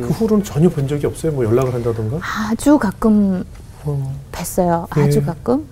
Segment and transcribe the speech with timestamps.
[0.00, 1.32] 그 후로는 전혀 본 적이 없어요?
[1.32, 2.18] 뭐 연락을 한다던가?
[2.50, 3.44] 아주 가끔
[3.84, 4.14] 어.
[4.32, 4.86] 뵀어요.
[4.98, 5.02] 예.
[5.02, 5.66] 아주 가끔.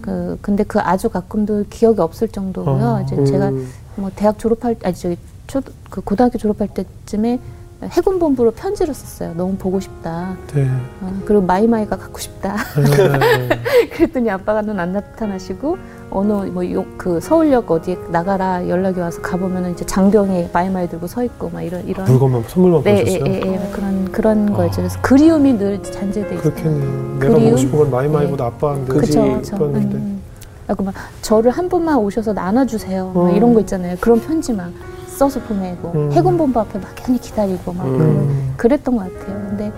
[0.00, 2.84] 그 근데 그 아주 가끔도 기억이 없을 정도고요.
[2.84, 3.02] 어.
[3.02, 3.68] 이제 제가 음.
[3.96, 5.16] 뭐 대학 졸업할 아니 저기
[5.48, 7.40] 초그 고등학교 졸업할 때쯤에
[7.84, 9.34] 해군 본부로 편지를 썼어요.
[9.34, 10.36] 너무 보고 싶다.
[10.54, 10.68] 네.
[11.00, 12.56] 어, 그리고 마이마이가 갖고 싶다.
[12.76, 13.48] 네.
[13.90, 15.78] 그랬더니 아빠가는 안 나타나시고
[16.14, 21.62] 어느 뭐그 서울역 어디에 나가라 연락이 와서 가보면은 이제 장병이 마이마이 들고 서 있고 막
[21.62, 23.24] 이런 이런 물건만 선물만 네, 예, 보셨어요?
[23.26, 24.56] 예, 예, 그런 그런 아.
[24.56, 24.76] 거죠.
[24.76, 26.40] 그래서 그리움이 늘 잔재돼 있어요.
[26.40, 27.18] 그렇겠네요.
[27.18, 27.34] 내가?
[27.34, 28.50] 보고 싶은 건 마이마이보다.
[28.50, 29.16] 그치.
[29.16, 29.56] 그쵸, 그쵸.
[29.56, 29.96] 이뻤는데.
[29.96, 30.22] 음.
[30.68, 33.12] 하고 막 저를 한 분만 오셔서 나눠주세요.
[33.14, 33.34] 막 음.
[33.34, 33.96] 이런 거 있잖아요.
[34.00, 34.70] 그런 편지 막
[35.06, 36.12] 써서 보내고 음.
[36.12, 38.00] 해군 본부 앞에 막연히 기다리고 막 음.
[38.00, 38.54] 음.
[38.58, 39.46] 그랬던 것 같아요.
[39.48, 39.72] 근데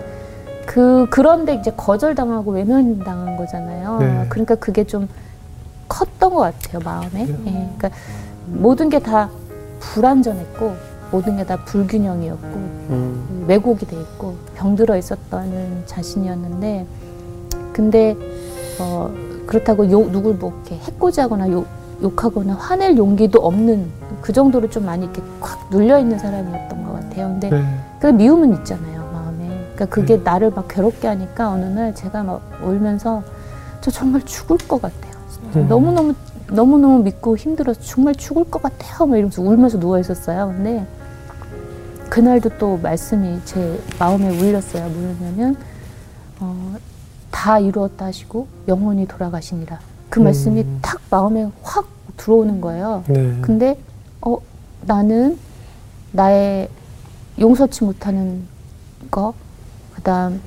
[0.65, 3.97] 그 그런데 이제 거절당하고 외면당한 거잖아요.
[3.99, 4.25] 네.
[4.29, 5.07] 그러니까 그게 좀
[5.95, 7.25] 컸던 것 같아요 마음에.
[7.25, 7.37] 네.
[7.47, 7.51] 예.
[7.77, 7.89] 그러니까
[8.47, 9.29] 모든 게 다
[9.79, 10.73] 불완전했고
[11.11, 12.47] 모든 게 다 불균형이었고
[12.89, 13.45] 음.
[13.47, 16.85] 왜곡이 돼 있고 병들어 있었던 자신이었는데
[17.71, 18.15] 근데
[18.79, 19.09] 어
[19.47, 21.65] 그렇다고 욕 누굴 뭐 이렇게 해코지하거나 욕
[22.01, 23.89] 욕하거나 화낼 용기도 없는
[24.21, 27.27] 그 정도로 좀 많이 이렇게 콱 눌려 있는 사람이었던 것 같아요.
[27.27, 27.63] 근데 네.
[28.01, 29.47] 그 미움은 있잖아요 마음에.
[29.75, 30.23] 그러니까 그게 네.
[30.23, 33.23] 나를 막 괴롭게 하니까 어느 날 제가 막 울면서
[33.81, 35.04] 저 정말 죽을 것 같아요.
[35.55, 35.67] 음.
[35.67, 36.13] 너무 너무
[36.47, 39.05] 너무 너무 믿고 힘들어서 정말 죽을 것 같아요.
[39.07, 40.53] 막 이러면서 울면서 누워 있었어요.
[40.55, 40.85] 근데
[42.09, 44.87] 그날도 또 말씀이 제 마음에 울렸어요.
[44.89, 45.57] 뭐냐면
[46.39, 46.75] 어,
[47.31, 49.79] 다 이루었다 하시고 영원히 돌아가시니라.
[50.09, 50.25] 그 음.
[50.25, 53.03] 말씀이 탁 마음에 확 들어오는 거예요.
[53.07, 53.37] 네.
[53.41, 53.77] 근데
[54.21, 54.37] 어
[54.81, 55.37] 나는
[56.11, 56.69] 나의
[57.39, 58.47] 용서치 못하는
[59.11, 59.33] 거
[59.95, 60.41] 그다음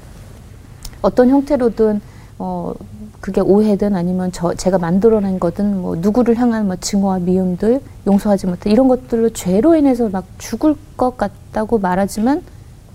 [1.03, 2.01] 어떤 형태로든
[2.39, 2.73] 어
[3.21, 8.71] 그게 오해든 아니면 저 제가 만들어낸 거든 뭐 누구를 향한 뭐 증오와 미움들 용서하지 못해
[8.71, 12.43] 이런 것들로 죄로 인해서 막 죽을 것 같다고 말하지만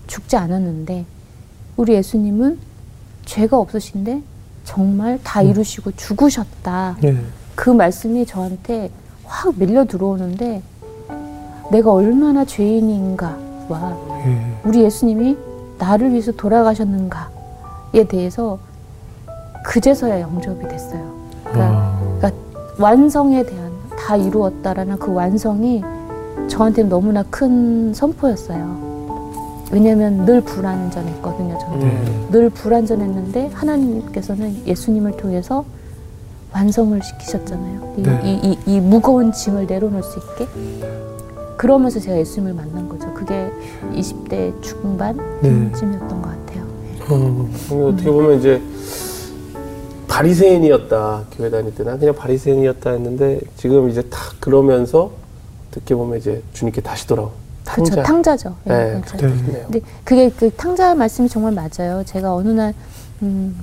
[0.06, 1.04] 죽지 않았는데
[1.76, 2.58] 우리 예수님은
[3.26, 4.22] 죄가 없으신데
[4.64, 5.50] 정말 다 음.
[5.50, 6.96] 이루시고 죽으셨다.
[7.00, 7.16] 네.
[7.54, 8.90] 그 말씀이 저한테
[9.24, 10.62] 확 밀려 들어오는데
[11.70, 14.60] 내가 얼마나 죄인인가와 예.
[14.64, 15.36] 우리 예수님이
[15.78, 18.58] 나를 위해서 돌아가셨는가에 대해서
[19.64, 21.02] 그제서야 영접이 됐어요.
[21.42, 21.66] 그러니까
[22.22, 22.32] 아.
[22.78, 25.82] 완성에 대한 다 이루었다라는 그 완성이
[26.48, 28.84] 저한테는 너무나 큰 선포였어요.
[29.72, 31.58] 왜냐하면 늘 불완전했거든요.
[31.58, 32.28] 저는 네.
[32.30, 35.64] 늘 불완전했는데 하나님께서는 예수님을 통해서
[36.52, 37.94] 완성을 시키셨잖아요.
[37.96, 38.20] 이, 네.
[38.22, 40.46] 이, 이, 이 무거운 짐을 내려놓을 수 있게.
[41.56, 43.12] 그러면서 제가 예수님을 만난 거죠.
[43.14, 43.50] 그게
[43.94, 46.64] 20대 중반쯤이었던 것 같아요.
[47.08, 47.48] 어.
[47.88, 48.60] 어떻게 보면 이제
[50.14, 55.10] 바리새인이었다 교회 다닐 때난 그냥 바리새인이었다 했는데 지금 이제 딱 그러면서
[55.70, 57.30] 어떻게 보면 이제 주님께 다시 돌아온
[57.64, 57.96] 그렇죠.
[57.96, 58.02] 탕자.
[58.02, 58.56] 탕자죠.
[58.66, 59.16] 예, 네, 그렇죠.
[59.16, 59.62] 그렇게 됐네요.
[59.64, 62.04] 근데 그게 그 탕자 말씀이 정말 맞아요.
[62.04, 62.74] 제가 어느 날,
[63.22, 63.56] 음,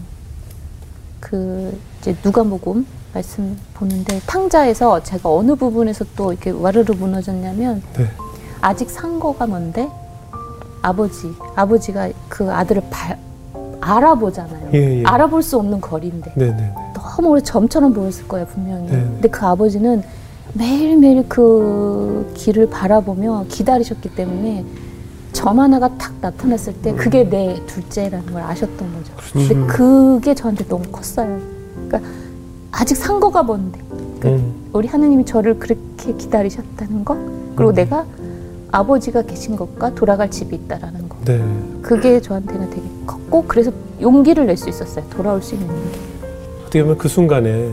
[1.19, 8.09] 그, 이제 누가복음 말씀 보는데 탕자에서 제가 어느 부분에서 또 이렇게 와르르 무너졌냐면 네.
[8.59, 9.87] 아직 산 거가 뭔데
[10.81, 13.19] 아버지, 아버지가 그 아들을 발,
[13.81, 14.69] 알아보잖아요.
[14.73, 15.03] 예, 예.
[15.03, 16.73] 알아볼 수 없는 거리인데 네네.
[16.93, 18.85] 너무 오래 점처럼 보였을 거예요 분명히.
[18.85, 18.91] 네.
[18.91, 20.03] 근데 그 아버지는
[20.53, 24.65] 매일매일 그 길을 바라보며 기다리셨기 때문에
[25.31, 29.13] 점 하나가 탁 나타났을 때 그게 내 둘째라는 걸 아셨던 거죠.
[29.33, 29.67] 근데 음.
[29.67, 31.39] 그게 저한테 너무 컸어요.
[31.87, 32.01] 그러니까
[32.71, 33.79] 아직 산 거가 뭔데?
[34.19, 34.69] 그 음.
[34.73, 37.15] 우리 하나님이 저를 그렇게 기다리셨다는 거
[37.55, 37.75] 그리고 음.
[37.75, 38.05] 내가
[38.71, 41.43] 아버지가 계신 것과 돌아갈 집이 있다라는 거 네.
[41.81, 43.71] 그게 저한테는 되게 컸고 그래서
[44.01, 45.99] 용기를 낼 수 있었어요 돌아올 수 있는 용기
[46.61, 47.71] 어떻게 보면 그 순간에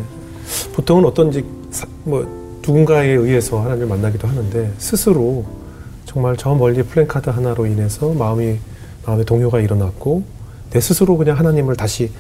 [0.75, 2.27] 보통은 어떤지 사- 뭐
[2.67, 5.45] 누군가에 의해서 하나님을 만나기도 하는데 스스로
[6.05, 8.59] 정말 저 멀리 플랜카드 하나로 인해서 마음이
[9.07, 10.23] 마음의 동요가 일어났고
[10.71, 12.11] 내 스스로 그냥 하나님을 다시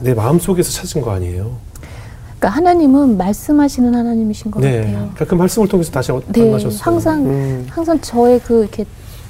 [0.00, 1.52] 내 마음 속에서 찾은 거 아니에요.
[2.38, 4.78] 그러니까 하나님은 말씀하시는 하나님이신 것 네.
[4.78, 6.78] 같아요 그러니까 그 말씀을 통해서 다시 어- 네 만나셨어요.
[6.82, 7.66] 항상 음.
[7.70, 8.84] 항상 저의 그 이렇게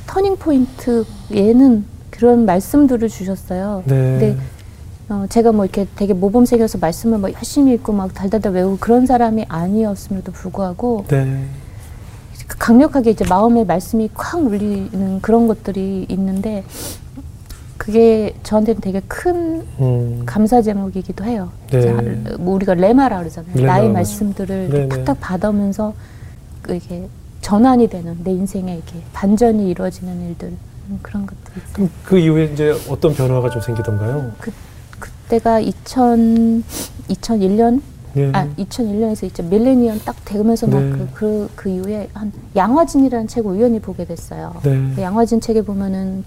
[0.07, 3.95] 터닝 포인트에는 그런 말씀들을 주셨어요 네.
[3.95, 4.37] 근데
[5.09, 9.45] 어, 제가 뭐 이렇게 되게 모범생이어서 말씀을 뭐 열심히 읽고 막 달달달 외우고 그런 사람이
[9.49, 11.45] 아니었음에도 불구하고 네.
[12.49, 16.65] 강력하게 이제 마음에 말씀이 콱 울리는 그런 것들이 있는데
[17.77, 20.23] 그게 저한테는 되게 큰 음.
[20.27, 21.51] 감사 제목이기도 해요.
[21.71, 21.93] 네.
[22.39, 23.53] 뭐 우리가 레마라 그러잖아요.
[23.55, 23.91] 레마, 나의.
[23.91, 24.89] 말씀들을.
[24.89, 25.95] 탁탁 받으면서
[26.63, 27.09] 그 이게
[27.51, 30.49] 전환이 되는 내 인생에 이렇게 반전이 이루어지는 일들
[30.89, 31.73] 음, 그런 것들이 있어요.
[31.75, 34.33] 그럼 그 이후에 이제 어떤 변화가 좀 생기던가요?
[34.99, 36.65] 그때가 2000
[37.09, 37.81] 2001년
[38.15, 38.33] 네.
[38.35, 40.75] 아 2001년에서 이제 밀레니엄 딱 되면서 네.
[40.75, 44.53] 막그 그 그 이후에 한 양화진이라는 책을 우연히 보게 됐어요.
[44.65, 44.95] 네.
[44.97, 46.25] 그 양화진 책에 보면은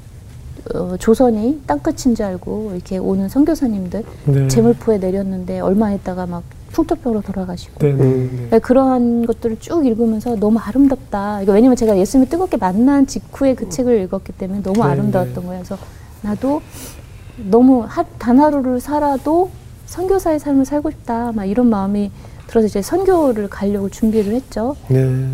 [0.73, 4.47] 어, 조선이 땅끝인 줄 알고 이렇게 오는 선교사님들 네.
[4.47, 8.29] 제물포에 내렸는데 얼마 있다가 막 풍토병으로 돌아가시고 네, 네, 음.
[8.31, 8.47] 네.
[8.51, 11.41] 네, 그러한 것들을 쭉 읽으면서 너무 아름답다.
[11.41, 15.47] 이거 왜냐면 제가 예수님을 뜨겁게 만난 직후에 그 책을 읽었기 때문에 너무 네, 아름다웠던 네.
[15.47, 15.63] 거예요.
[15.63, 15.77] 그래서
[16.21, 16.61] 나도
[17.49, 19.49] 너무 하, 단 하루를 살아도
[19.85, 21.31] 선교사의 삶을 살고 싶다.
[21.31, 22.11] 막 이런 마음이
[22.47, 24.75] 들어서 이제 선교를 가려고 준비를 했죠.
[24.87, 25.27] 네.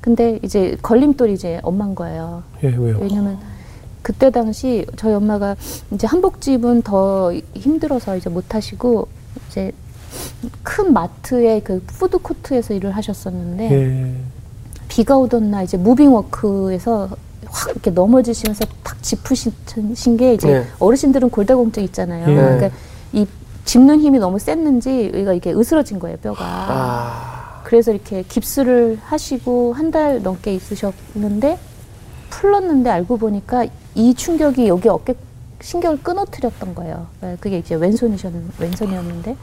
[0.00, 2.42] 근데 이제 걸림돌이 이제 엄마인 거예요.
[2.62, 2.98] 예, 왜요?
[3.00, 3.38] 왜냐면
[4.02, 5.56] 그때 당시 저희 엄마가
[5.92, 9.08] 이제 한복집은 더 힘들어서 이제 못 하시고
[9.48, 9.72] 이제
[10.62, 14.14] 큰 마트의 그 푸드 코트에서 일을 하셨었는데 예.
[14.88, 17.08] 비가 오던 날 이제 무빙 워크에서
[17.46, 20.66] 확 이렇게 넘어지시면서 탁 짚으신 게 이제 네.
[20.78, 22.30] 어르신들은 골다공증 있잖아요.
[22.30, 22.34] 예.
[22.34, 22.70] 그러니까
[23.12, 23.26] 이
[23.64, 26.44] 짚는 힘이 너무 셌는지 여기가 이게 으스러진 거예요 뼈가.
[26.44, 27.60] 아.
[27.64, 31.58] 그래서 이렇게 깁스를 하시고 한 달 넘게 있으셨는데
[32.30, 35.14] 풀렀는데 알고 보니까 이 충격이 여기 어깨
[35.62, 37.06] 신경을 끊어뜨렸던 거예요.
[37.22, 39.36] 네, 그게 이제 왼손이셨 왼손이었는데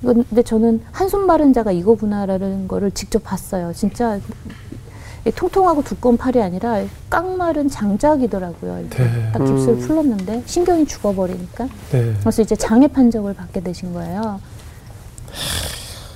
[0.00, 3.72] 근데 저는 한손 마른 자가 이거구나라는 거를 직접 봤어요.
[3.74, 4.20] 진짜
[5.26, 8.80] 이 통통하고 두꺼운 팔이 아니라 깡 마른 장작이더라고요.
[8.80, 9.32] 이렇게 네.
[9.32, 9.80] 딱 깁스를 음.
[9.80, 12.14] 풀렀는데 신경이 죽어버리니까 네.
[12.20, 14.40] 그래서 이제 장애 판정을 받게 되신 거예요.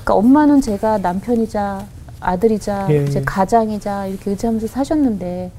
[0.04, 1.84] 그러니까 엄마는 제가 남편이자
[2.20, 3.04] 아들이자 예.
[3.04, 5.50] 이제 가장이자 이렇게 의지하면서 사셨는데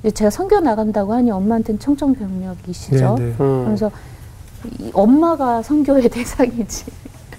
[0.00, 3.14] 이제 제가 선교 나간다고 하니 엄마한테는 청정병력이시죠.
[3.18, 3.34] 네, 네.
[3.40, 3.64] 음.
[3.64, 3.90] 그래서
[4.78, 6.84] 이 엄마가 선교의 대상이지.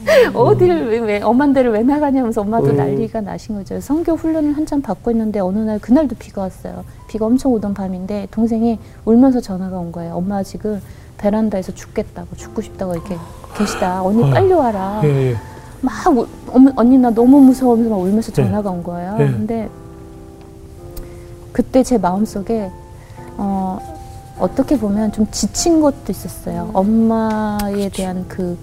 [0.33, 2.77] 어디를 왜, 왜 엄만 데를 왜 나가냐면서 엄마도 음.
[2.77, 3.79] 난리가 나신 거죠.
[3.79, 6.83] 선교 훈련을 한참 받고 있는데 어느 날 그날도 비가 왔어요.
[7.07, 10.15] 비가 엄청 오던 밤인데 동생이 울면서 전화가 온 거예요.
[10.15, 10.81] 엄마 지금
[11.17, 13.17] 베란다에서 죽겠다고 죽고 싶다고 이렇게
[13.57, 14.03] 계시다.
[14.03, 14.29] 언니 아.
[14.29, 15.01] 빨리 와라.
[15.03, 15.35] 예, 예.
[15.81, 18.43] 막 울, 어머, 언니 나 너무 무서워하면서 막 울면서 네.
[18.43, 19.17] 전화가 온 거예요.
[19.17, 19.31] 네.
[19.31, 19.69] 근데
[21.51, 22.71] 그때 제 마음속에
[23.37, 23.79] 어,
[24.39, 26.69] 어떻게 보면 좀 지친 것도 있었어요.
[26.73, 28.57] 엄마에 대한 그,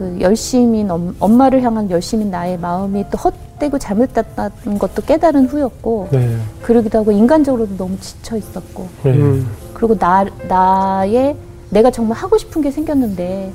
[0.00, 6.38] 그 열심인 엄, 엄마를 향한 열심인 나의 마음이 또 헛되고 잘못됐다는 것도 깨달은 후였고 네.
[6.62, 9.12] 그러기도 하고 인간적으로도 너무 지쳐 있었고 네.
[9.12, 9.46] 음.
[9.74, 11.36] 그리고 나, 나의
[11.68, 13.52] 내가 정말 하고 싶은 게 생겼는데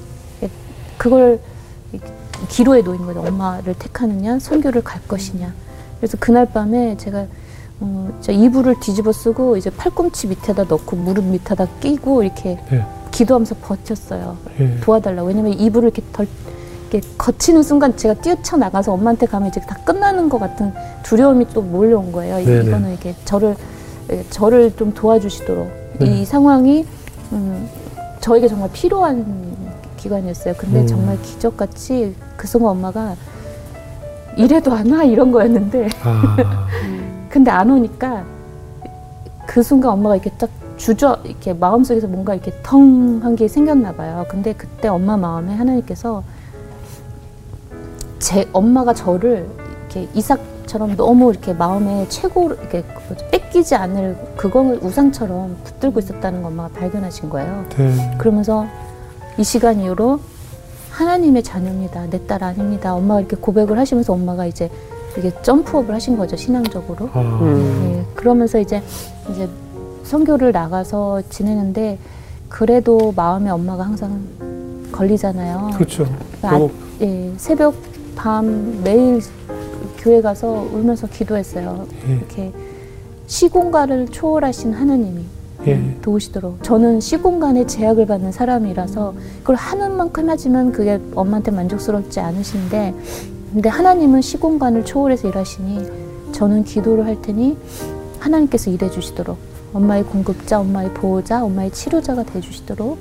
[0.99, 1.39] 그걸
[2.49, 3.21] 기로에 놓인 거죠.
[3.21, 5.51] 엄마를 택하느냐, 선교를 갈 것이냐.
[5.97, 7.25] 그래서 그날 밤에 제가
[7.79, 12.85] 어, 저 이불을 뒤집어 쓰고 이제 팔꿈치 밑에다 넣고 무릎 밑에다 끼고 이렇게 네.
[13.19, 14.37] 기도하면서 버텼어요.
[14.59, 14.79] 예.
[14.81, 15.27] 도와달라고.
[15.27, 16.27] 왜냐면 이불을 이렇게 덜
[16.91, 20.73] 이렇게 거치는 순간 제가 뛰어쳐 나가서 엄마한테 가면 이제 다 끝나는 것 같은
[21.03, 22.39] 두려움이 또 몰려온 거예요.
[22.39, 22.67] 이- 네네.
[22.67, 23.55] 이거는 이렇게 저를
[24.11, 25.67] 예, 저를 좀 도와주시도록
[25.99, 26.05] 네.
[26.21, 26.85] 이 상황이
[27.31, 27.67] 음,
[28.19, 29.25] 저에게 정말 필요한
[29.97, 30.53] 기간이었어요.
[30.57, 30.87] 근데 음.
[30.87, 33.15] 정말 기적같이 그 순간 엄마가
[34.37, 36.37] 이래도 안 와 이런 거였는데 아.
[37.29, 38.23] 근데 안 오니까
[39.47, 44.25] 그 순간 엄마가 이렇게 딱 주저 이렇게 마음속에서 뭔가 이렇게 텅 한 게 생겼나 봐요.
[44.29, 46.23] 근데 그때 엄마 마음에 하나님께서
[48.19, 49.47] 제 엄마가 저를
[49.79, 52.83] 이렇게 이삭처럼 너무 이렇게 마음에 최고 이렇게
[53.31, 57.65] 뺏기지 않을 그걸 우상처럼 붙들고 있었다는 거 엄마가 발견하신 거예요.
[57.77, 58.15] 네.
[58.17, 58.65] 그러면서
[59.37, 60.19] 이 시간 이후로
[60.91, 62.07] 하나님의 자녀입니다.
[62.09, 62.93] 내 딸 아닙니다.
[62.95, 64.69] 엄마가 이렇게 고백을 하시면서 엄마가 이제
[65.17, 67.09] 이게 점프업을 하신 거죠 신앙적으로.
[67.13, 67.19] 아.
[67.41, 67.79] 음.
[67.83, 68.81] 네, 그러면서 이제
[69.31, 69.47] 이제
[70.05, 71.97] 선교를 나가서 지내는데
[72.47, 74.21] 그래도 마음에 엄마가 항상
[74.91, 75.71] 걸리잖아요.
[75.75, 76.05] 그렇죠.
[76.43, 76.69] 아, 너무
[77.01, 77.75] 예, 새벽
[78.15, 79.19] 밤 매일
[79.97, 81.87] 교회 가서 울면서 기도했어요.
[82.07, 82.13] 예.
[82.13, 82.53] 이렇게
[83.25, 85.23] 시공간을 초월하신 하나님이
[85.65, 85.97] 예.
[86.01, 86.63] 도우시도록.
[86.63, 92.93] 저는 시공간에 제약을 받는 사람이라서 그걸 하는 만큼 하지만 그게 엄마한테 만족스럽지 않으신데
[93.53, 97.57] 근데 하나님은 시공간을 초월해서 일하시니 저는 기도를 할 테니
[98.19, 102.97] 하나님께서 일해 주시도록 엄마의 공급자, 엄마의 보호자, 엄마의 치료자가 돼 주시도록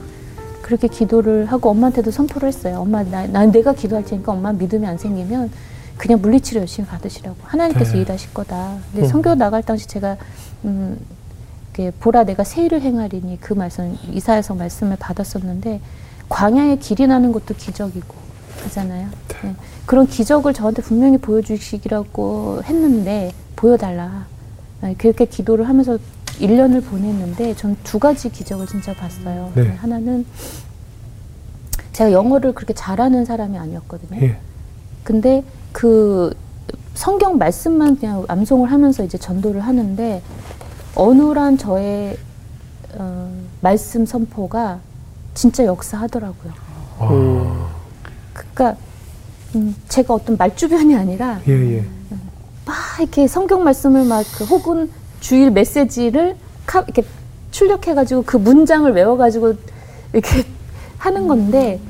[0.60, 2.80] 그렇게 기도를 하고 엄마한테도 선포를 했어요.
[2.80, 5.52] 엄마, 나, 난 내가 기도할 테니까 엄마 믿음이 안 생기면
[5.96, 7.36] 그냥 물리치료 열심히 받으시라고.
[7.42, 8.00] 하나님께서 네.
[8.00, 8.78] 일하실 거다.
[8.90, 9.08] 근데 음.
[9.08, 10.16] 선교 나갈 당시 제가
[10.64, 10.98] 음,
[12.00, 15.80] 보라 내가 세일을 행하리니 그 말씀 이사에서 말씀을 받았었는데
[16.28, 18.14] 광야에 길이 나는 것도 기적이고
[18.64, 19.08] 그잖아요.
[19.42, 19.54] 네.
[19.86, 24.26] 그런 기적을 저한테 분명히 보여주시기라고 했는데 보여달라.
[24.80, 25.98] 네, 그렇게 기도를 하면서
[26.40, 29.52] 1년을 보냈는데 전 두 가지 기적을 진짜 봤어요.
[29.54, 29.68] 네.
[29.76, 30.26] 하나는
[31.92, 34.20] 제가 영어를 그렇게 잘하는 사람이 아니었거든요.
[34.22, 34.38] 예.
[35.04, 36.34] 근데 그
[36.94, 40.22] 성경 말씀만 그냥 암송을 하면서 이제 전도를 하는데
[40.94, 42.16] 어눌한 저의
[42.96, 44.78] 어, 말씀 선포가
[45.34, 46.52] 진짜 역사하더라고요.
[46.98, 47.08] 아.
[47.10, 47.64] 음.
[48.32, 48.76] 그러니까
[49.56, 51.84] 음, 제가 어떤 말주변이 아니라 예, 예.
[52.64, 54.90] 막 이렇게 성경 말씀을 막 그 혹은
[55.24, 57.02] 주일 메시지를 카, 이렇게
[57.50, 59.54] 출력해가지고 그 문장을 외워가지고
[60.12, 60.44] 이렇게
[60.98, 61.80] 하는 건데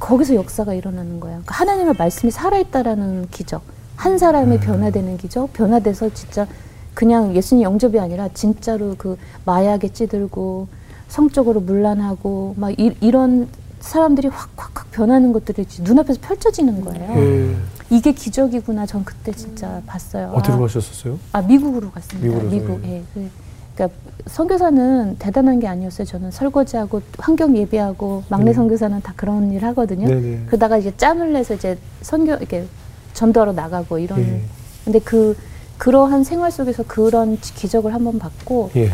[0.00, 1.42] 거기서 역사가 일어나는 거예요.
[1.44, 3.62] 그러니까 하나님의 말씀이 살아있다라는 기적,
[3.94, 6.48] 한 사람이 변화되는 기적, 변화돼서 진짜
[6.94, 10.66] 그냥 예수님 영접이 아니라 진짜로 그 마약에 찌들고
[11.06, 13.48] 성적으로 문란하고 막 이, 이런
[13.78, 17.14] 사람들이 확 확 확 변하는 것들이 눈앞에서 펼쳐지는 거예요.
[17.20, 17.54] 예.
[17.90, 18.86] 이게 기적이구나.
[18.86, 20.32] 전 그때 진짜 봤어요.
[20.34, 21.18] 어디로 아, 가셨었어요?
[21.32, 22.28] 아 미국으로 갔습니다.
[22.28, 22.50] 미국으로요?
[22.50, 22.84] 미국.
[22.84, 23.02] 예.
[23.14, 23.30] 그-
[23.74, 26.04] 그러니까 선교사는 대단한 게 아니었어요.
[26.04, 28.54] 저는 설거지하고 환경 예배하고 막내 음.
[28.54, 30.06] 선교사는 다 그런 일 하거든요.
[30.08, 30.44] 네네.
[30.46, 32.66] 그러다가 이제 짬을 내서 이제 선교 이렇게
[33.14, 34.18] 전도하러 나가고 이런.
[34.20, 34.42] 예.
[34.84, 35.36] 근데 그
[35.78, 38.90] 그러한 생활 속에서 그런 기적을 한번 봤고 예.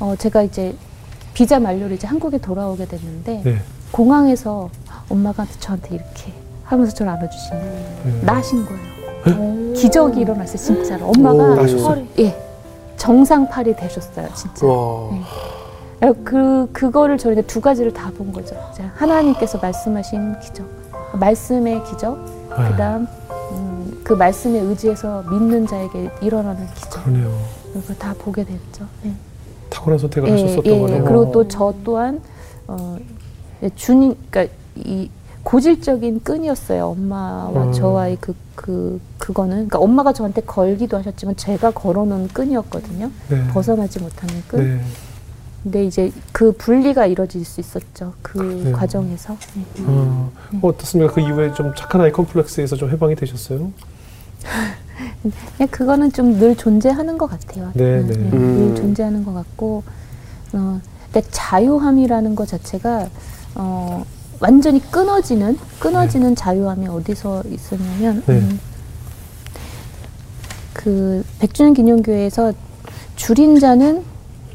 [0.00, 0.74] 어 제가 이제
[1.32, 3.58] 비자 만료로 이제 한국에 돌아오게 됐는데 네.
[3.92, 4.70] 공항에서
[5.08, 6.32] 엄마가 저한테 이렇게
[6.70, 7.62] 하면서 저를 안아주시는
[8.06, 8.24] 예.
[8.24, 9.72] 나신 거예요.
[9.74, 11.06] 기적이 일어났어요, 진짜로.
[11.08, 12.06] 엄마가 오.
[12.20, 12.36] 예
[12.96, 14.66] 정상팔이 되셨어요, 진짜.
[14.66, 15.10] 와.
[16.00, 16.12] 네.
[16.24, 18.54] 그 그거를 저는 두 가지를 다 본 거죠.
[18.94, 20.64] 하나님께서 말씀하신 기적,
[21.14, 22.18] 말씀의 기적,
[22.50, 23.06] 아, 그다음
[23.52, 27.02] 음, 그 말씀에 의지해서 믿는 자에게 일어나는 기적.
[27.04, 27.36] 그러네요.
[27.74, 28.86] 이걸 다 보게 됐죠.
[29.02, 29.12] 네.
[29.70, 31.04] 탁월한 선택을 예, 하셨었던 예, 거네요.
[31.04, 32.20] 그리고 또 저 또한
[32.68, 32.96] 어,
[33.62, 35.10] 예, 주님, 그러니까 이
[35.42, 36.86] 고질적인 끈이었어요.
[36.88, 37.72] 엄마와 음.
[37.72, 39.54] 저와의 그, 그, 그거는.
[39.68, 43.10] 그러니까 엄마가 저한테 걸기도 하셨지만 제가 걸어놓은 끈이었거든요.
[43.28, 43.46] 네.
[43.48, 44.58] 벗어나지 못하는 끈.
[44.78, 44.84] 네.
[45.62, 48.14] 근데 이제 그 분리가 이루어질 수 있었죠.
[48.22, 48.76] 그 그래요.
[48.76, 49.36] 과정에서.
[49.54, 49.84] 네.
[49.86, 50.30] 어,
[50.62, 51.12] 어떻습니까?
[51.12, 53.70] 그 이후에 좀 착한 아이 컴플렉스에서 좀 해방이 되셨어요?
[55.22, 57.70] 그냥 그거는 좀 늘 존재하는 것 같아요.
[57.74, 58.16] 네, 음, 네.
[58.16, 58.68] 네, 음.
[58.68, 59.82] 늘 존재하는 것 같고,
[60.54, 60.80] 어,
[61.12, 63.08] 근데 자유함이라는 것 자체가
[63.56, 64.04] 어,
[64.40, 68.34] 완전히 끊어지는 끊어지는 자유함이 어디서 있었냐면 네.
[68.38, 68.60] 음,
[70.72, 72.52] 그 백주년 기념교회에서
[73.16, 74.02] 줄인 자는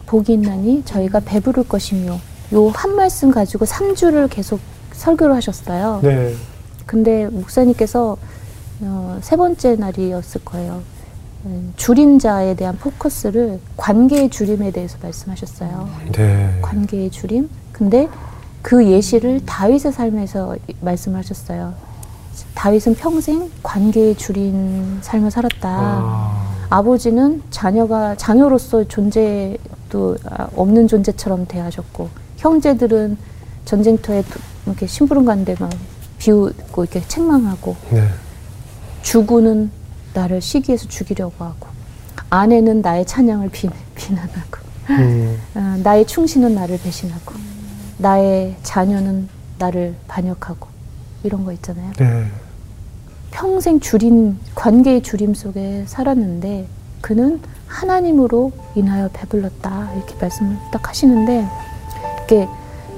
[0.08, 2.20] 복이 있나니 저희가 배부를 것이며
[2.54, 4.60] 요 한 말씀 가지고 3주를 계속
[4.94, 6.00] 설교를 하셨어요.
[6.04, 6.34] 네.
[6.86, 8.18] 근데 목사님께서
[8.82, 10.82] 어, 세 번째 날이었을 거예요.
[11.46, 15.90] 음, 줄인 자에 대한 포커스를 관계의 줄임에 대해서 말씀하셨어요.
[16.12, 16.60] 네.
[16.62, 17.50] 관계의 줄임.
[17.72, 18.08] 근데
[18.66, 21.76] 그 예시를 다윗의 삶에서 이- 말씀을 하셨어요.
[22.56, 25.70] 다윗은 평생 관계의 줄인 삶을 살았다.
[25.70, 33.18] 아, 아버지는 자녀가 자녀로서 존재도 아, 없는 존재처럼 대하셨고 형제들은
[33.66, 35.70] 전쟁터에 도- 이렇게 심부름 간데 막
[36.18, 38.08] 비웃고 이렇게 책망하고 네.
[39.04, 39.70] 주구는
[40.16, 41.68] 나를 시기해서 죽이려고 하고
[42.32, 44.58] 아내는 나의 찬양을 비, 비난하고
[44.90, 47.36] 음, 아, 나의 충신은 나를 배신하고
[47.98, 50.68] 나의 자녀는 나를 반역하고
[51.24, 51.92] 이런 거 있잖아요.
[51.98, 52.26] 네.
[53.32, 56.68] 평생 줄인 관계의 줄임 속에 살았는데
[57.02, 61.46] 그는 하나님으로 인하여 배불렀다 이렇게 말씀을 딱 하시는데
[62.18, 62.48] 이렇게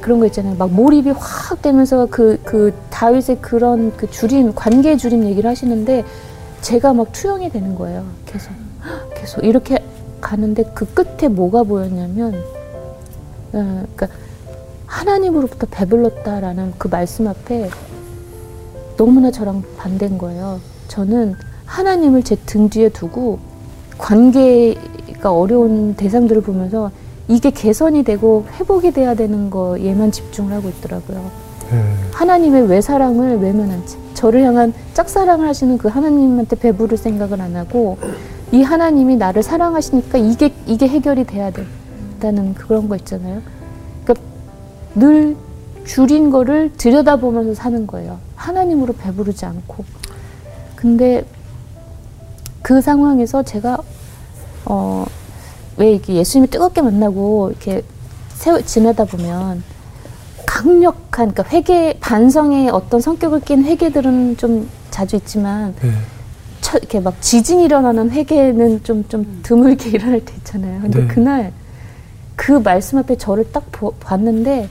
[0.01, 0.55] 그런 거 있잖아요.
[0.55, 6.05] 막 몰입이 확 되면서 그, 그 다윗의 그런 그 줄임, 관계의 줄임 얘기를 하시는데
[6.61, 8.05] 제가 막 투영이 되는 거예요.
[8.25, 8.51] 계속.
[9.15, 9.83] 계속 이렇게
[10.21, 12.35] 가는데 그 끝에 뭐가 보였냐면,
[13.53, 14.07] 어, 그러니까
[14.87, 17.69] 하나님으로부터 배불렀다라는 그 말씀 앞에
[18.97, 20.59] 너무나 저랑 반대인 거예요.
[20.87, 23.39] 저는 하나님을 제 등 뒤에 두고
[23.97, 26.91] 관계가 어려운 대상들을 보면서
[27.27, 31.29] 이게 개선이 되고 회복이 돼야 되는 거에만 집중을 하고 있더라고요.
[31.69, 31.83] 네.
[32.13, 37.97] 하나님의 외사랑을 외면한 채 저를 향한 짝사랑을 하시는 그 하나님한테 배부를 생각을 안 하고
[38.53, 43.41] 이 하나님이 나를 사랑하시니까 이게 이게 해결이 돼야 된다는 그런 거 있잖아요.
[44.97, 45.35] 늘
[45.85, 48.19] 줄인 거를 들여다보면서 사는 거예요.
[48.35, 49.85] 하나님으로 배부르지 않고.
[50.75, 51.23] 근데
[52.61, 53.77] 그 상황에서 제가
[54.65, 55.05] 어
[55.79, 57.83] 왜 이게 예수님을 뜨겁게 만나고 이렇게
[58.33, 59.61] 세워 지내다 보면
[60.47, 65.91] 강력한 그러니까 회개 반성의 어떤 성격을 띈 회개들은 좀 자주 있지만 네.
[66.61, 70.81] 차- 이렇게 막 지진이 일어나는 회개는 좀좀 드물게 일어날 때 있잖아요.
[70.81, 71.07] 근데 네.
[71.07, 71.53] 그날
[72.35, 74.67] 그 말씀 앞에 저를 딱 보- 봤는데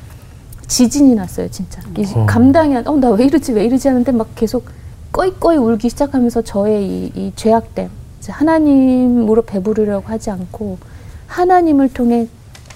[0.68, 1.80] 지진이 났어요, 진짜.
[1.96, 2.26] 이 어.
[2.26, 4.66] 감당이 안, 어, 나 왜 이러지, 왜 이러지 하는데 막 계속
[5.12, 7.88] 꺼이꺼이 울기 시작하면서 저의 이, 이 죄악됨,
[8.28, 10.78] 하나님으로 배부르려고 하지 않고
[11.28, 12.26] 하나님을 통해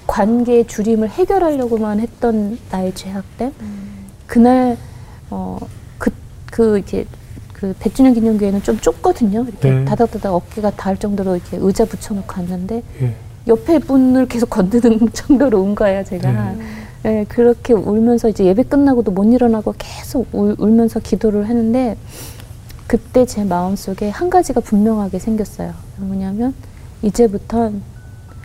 [0.06, 3.52] 관계의 줄임을 해결하려고만 했던 나의 죄악됨.
[4.26, 4.76] 그날
[5.30, 5.58] 어,
[5.98, 6.10] 그,
[6.50, 7.04] 그 이렇게
[7.52, 9.44] 그 백주년 기념교회는 좀 좁거든요.
[9.46, 9.84] 이렇게 네.
[9.84, 13.14] 다닥다닥 어깨가 닿을 정도로 이렇게 의자 붙여놓고 갔는데 예.
[13.48, 16.30] 옆에 분을 계속 건드는 정도로 운 거예요, 제가.
[16.52, 16.62] 네,
[17.28, 21.96] 그렇게 울면서 이제 예배 끝나고도 못 일어나고 계속 울, 울면서 기도를 했는데
[22.86, 25.72] 그때 제 마음속에 한 가지가 분명하게 생겼어요.
[25.96, 26.54] 뭐냐면
[27.02, 27.82] 이제부턴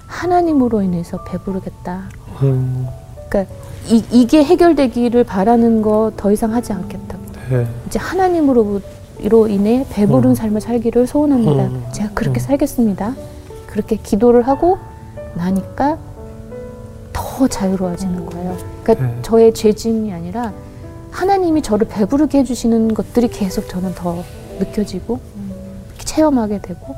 [0.07, 2.09] 하나님으로 인해서 배부르겠다.
[2.43, 2.87] 음,
[3.27, 3.53] 그러니까
[3.87, 7.17] 이, 이게 해결되기를 바라는 거 더 이상 하지 않겠다.
[7.49, 7.67] 네.
[7.87, 8.81] 이제 하나님으로
[9.23, 10.35] 로 인해 배부른 음.
[10.35, 11.67] 삶을 살기를 소원합니다.
[11.67, 11.83] 음.
[11.93, 12.41] 제가 그렇게 음.
[12.41, 13.15] 살겠습니다.
[13.67, 14.77] 그렇게 기도를 하고
[15.35, 15.97] 나니까
[17.35, 18.57] 더 자유로워지는 거예요.
[18.83, 19.19] 그러니까 네.
[19.21, 20.53] 저의 죄짐이 아니라
[21.11, 24.23] 하나님이 저를 배부르게 해주시는 것들이 계속 저는 더
[24.57, 25.19] 느껴지고
[25.97, 26.95] 체험하게 되고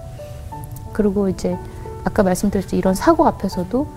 [0.93, 1.57] 그리고 이제
[2.03, 3.87] 아까 말씀드렸듯이 이런 사고 앞에서도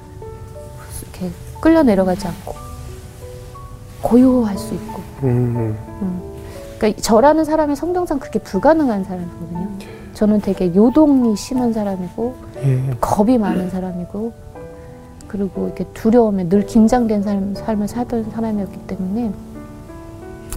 [1.03, 1.31] 이렇게
[1.61, 2.55] 끌려 내려가지 않고
[4.01, 5.77] 고요할 수 있고 음.
[6.79, 9.69] 그러니까 저라는 사람이 성경상 그게 불가능한 사람이거든요.
[10.15, 12.97] 저는 되게 요동이 심한 사람이고 예.
[12.99, 14.50] 겁이 많은 사람이고
[15.31, 19.31] 그리고 이렇게 두려움에 늘 긴장된 삶, 삶을 살던 사람이었기 때문에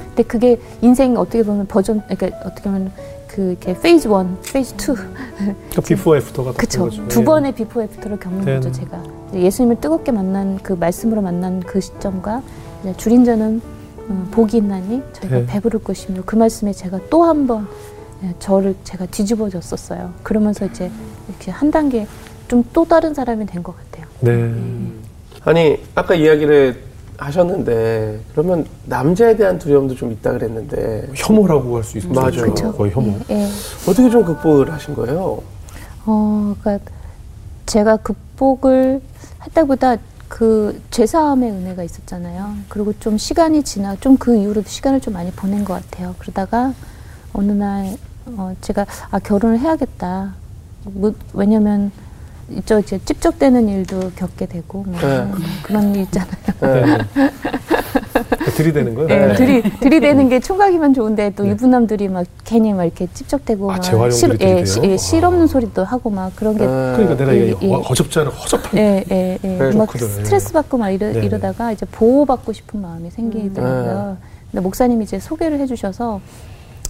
[0.08, 2.92] 근데 그게 인생 어떻게 보면 버전 그러니까 어떻게 보면
[3.28, 4.14] 그 이렇게 phase 1,
[4.52, 7.08] phase 2 그러니까 비포 애프터가 그쵸 거죠.
[7.08, 7.24] 두 예.
[7.24, 8.56] 번의 before after를 겪는 네.
[8.56, 9.04] 거죠 제가
[9.34, 12.42] 예수님을 뜨겁게 만난 그 말씀으로 만난 그 시점과
[12.82, 13.62] 이제 주린 자는
[14.10, 15.46] 음, 복이 있나니 저희가 네.
[15.46, 17.68] 배부를 것이며 그 말씀에 제가 또 한번
[18.24, 20.90] 예, 저를 제가 뒤집어졌었어요 그러면서 이제
[21.30, 22.08] 이렇게 한 단계
[22.48, 23.93] 좀 또 다른 사람이 된 것 같아요
[24.24, 24.54] 네.
[25.44, 26.82] 아니 아까 이야기를
[27.18, 32.10] 하셨는데 그러면 남자에 대한 두려움도 좀 있다 그랬는데 혐오라고 할 수 있죠.
[32.10, 32.32] 맞아요.
[32.32, 32.72] 그렇죠.
[32.74, 33.18] 거의 혐오.
[33.30, 33.50] 예, 예.
[33.88, 35.44] 어떻게 좀 극복을 하신 거예요?
[36.06, 36.92] 어, 그러니까
[37.66, 39.02] 제가 극복을
[39.46, 39.98] 했다보다
[40.30, 42.56] 그 죄사함의 은혜가 있었잖아요.
[42.70, 46.16] 그리고 좀 시간이 지나 좀 그 이후로도 시간을 좀 많이 보낸 것 같아요.
[46.18, 46.74] 그러다가
[47.34, 47.96] 어느 날
[48.38, 50.34] 어, 제가 아 결혼을 해야겠다.
[50.86, 51.92] 뭐, 왜냐면
[52.50, 55.28] 이쪽 이제 찝적대는 일도 겪게 되고 뭐 네.
[55.64, 56.36] 그런 일 있잖아요.
[56.62, 56.98] 네.
[58.56, 59.10] 들이대는 거예요.
[59.10, 59.34] 예, 네.
[59.36, 61.50] 들이 들이대는 게 총각이면 좋은데 또 네.
[61.52, 64.66] 유부남들이 막 괜히 막 이렇게 찝적대고 아, 막 실, 예?
[64.66, 64.98] 시- 예, 아.
[64.98, 67.74] 실없는 소리도 하고 막 그런 게 그러니까 내가 예, 이게 예.
[67.74, 69.58] 않은 허접한 예, 예, 예.
[69.58, 69.90] 네, 막.
[69.92, 71.26] 스트레스 받고 막 이러, 네네.
[71.26, 74.18] 이러다가 이제 보호받고 싶은 마음이 생기더라고요.
[74.52, 76.22] 근데 목사님이 이제 소개를 해주셔서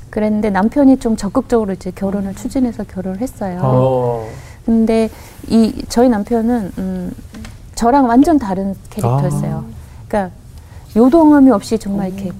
[0.09, 3.59] 그랬는데 남편이 좀 적극적으로 이제 결혼을 추진해서 결혼을 했어요.
[3.63, 4.27] 어.
[4.65, 5.09] 근데
[5.47, 7.11] 이 저희 남편은 음,
[7.75, 9.65] 저랑 완전 다른 캐릭터였어요.
[10.07, 10.35] 그러니까
[10.95, 12.31] 요동함이 없이 정말 이렇게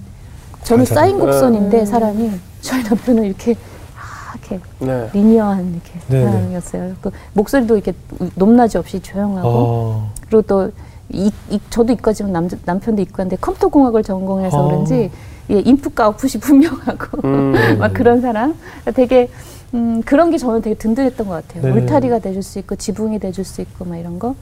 [0.63, 1.19] 저는 잘 쌓인.
[1.19, 1.86] 곡선인데 음.
[1.86, 2.31] 사람이
[2.62, 3.55] 저희 남편은 이렇게
[3.97, 5.09] 아, 이렇게 네.
[5.13, 6.31] 리니어한 이렇게 네네.
[6.31, 6.93] 사람이었어요.
[7.01, 7.93] 그 목소리도 이렇게
[8.36, 10.12] 높낮이 없이 조용하고 어.
[10.27, 10.71] 그리고 또
[11.09, 14.67] 이, 이- 저도 이과지만 남, 남편도 이과인데 컴퓨터 공학을 전공해서 어.
[14.67, 15.12] 그런지
[15.49, 17.53] 예, 인풋과 아웃풋이 분명하고 음.
[17.79, 18.56] 막 그런 사람
[18.95, 19.29] 되게
[19.73, 21.73] 음, 그런 게 저는 되게 든든했던 것 같아요.
[21.73, 21.82] 네.
[21.82, 24.36] 울타리가 돼줄 수 있고 지붕이 돼줄 수 있고 막 이런 거.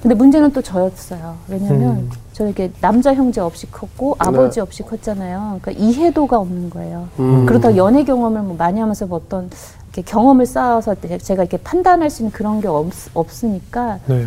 [0.00, 1.36] 근데 문제는 또 저였어요.
[1.46, 2.10] 왜냐면 음.
[2.32, 5.60] 저 이렇게 남자 형제 없이 컸고 아버지 없이 컸잖아요.
[5.62, 7.08] 그러니까 이해도가 없는 거예요.
[7.20, 7.46] 음.
[7.46, 9.48] 그러다 연애 경험을 뭐 많이 하면서 뭐 어떤
[9.92, 14.26] 이렇게 경험을 쌓아서 제가 이렇게 판단할 수 있는 그런 게 없, 없으니까 네.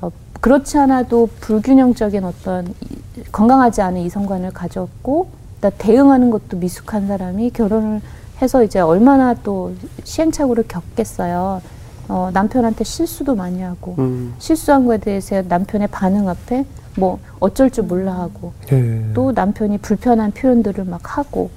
[0.00, 0.10] 어,
[0.40, 8.00] 그렇지 않아도 불균형적인 어떤 이- 건강하지 않은 이성관을 가졌고 나 대응하는 것도 미숙한 사람이 결혼을
[8.40, 9.72] 해서 이제 얼마나 또
[10.04, 11.62] 시행착오를 겪겠어요.
[12.08, 14.34] 어, 남편한테 실수도 많이 하고 음.
[14.38, 16.64] 실수한 거에 대해서 남편의 반응 앞에
[16.96, 19.02] 뭐 어쩔 줄 몰라 하고 예.
[19.14, 21.50] 또 남편이 불편한 표현들을 막 하고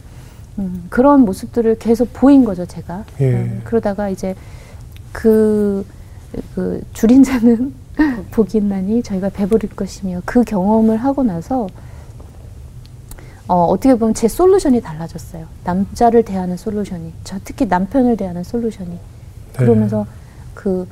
[0.59, 3.31] 음, 그런 모습들을 계속 보인 거죠 제가 예.
[3.33, 4.35] 음, 그러다가 이제
[5.11, 5.85] 그,
[6.53, 7.73] 그 줄인 자는
[8.31, 11.67] 복이 있나니 저희가 배부를 것이며 그 경험을 하고 나서
[13.47, 18.99] 어, 어떻게 보면 제 솔루션이 달라졌어요 남자를 대하는 솔루션이 저 특히 남편을 대하는 솔루션이 네.
[19.53, 20.05] 그러면서
[20.53, 20.87] 그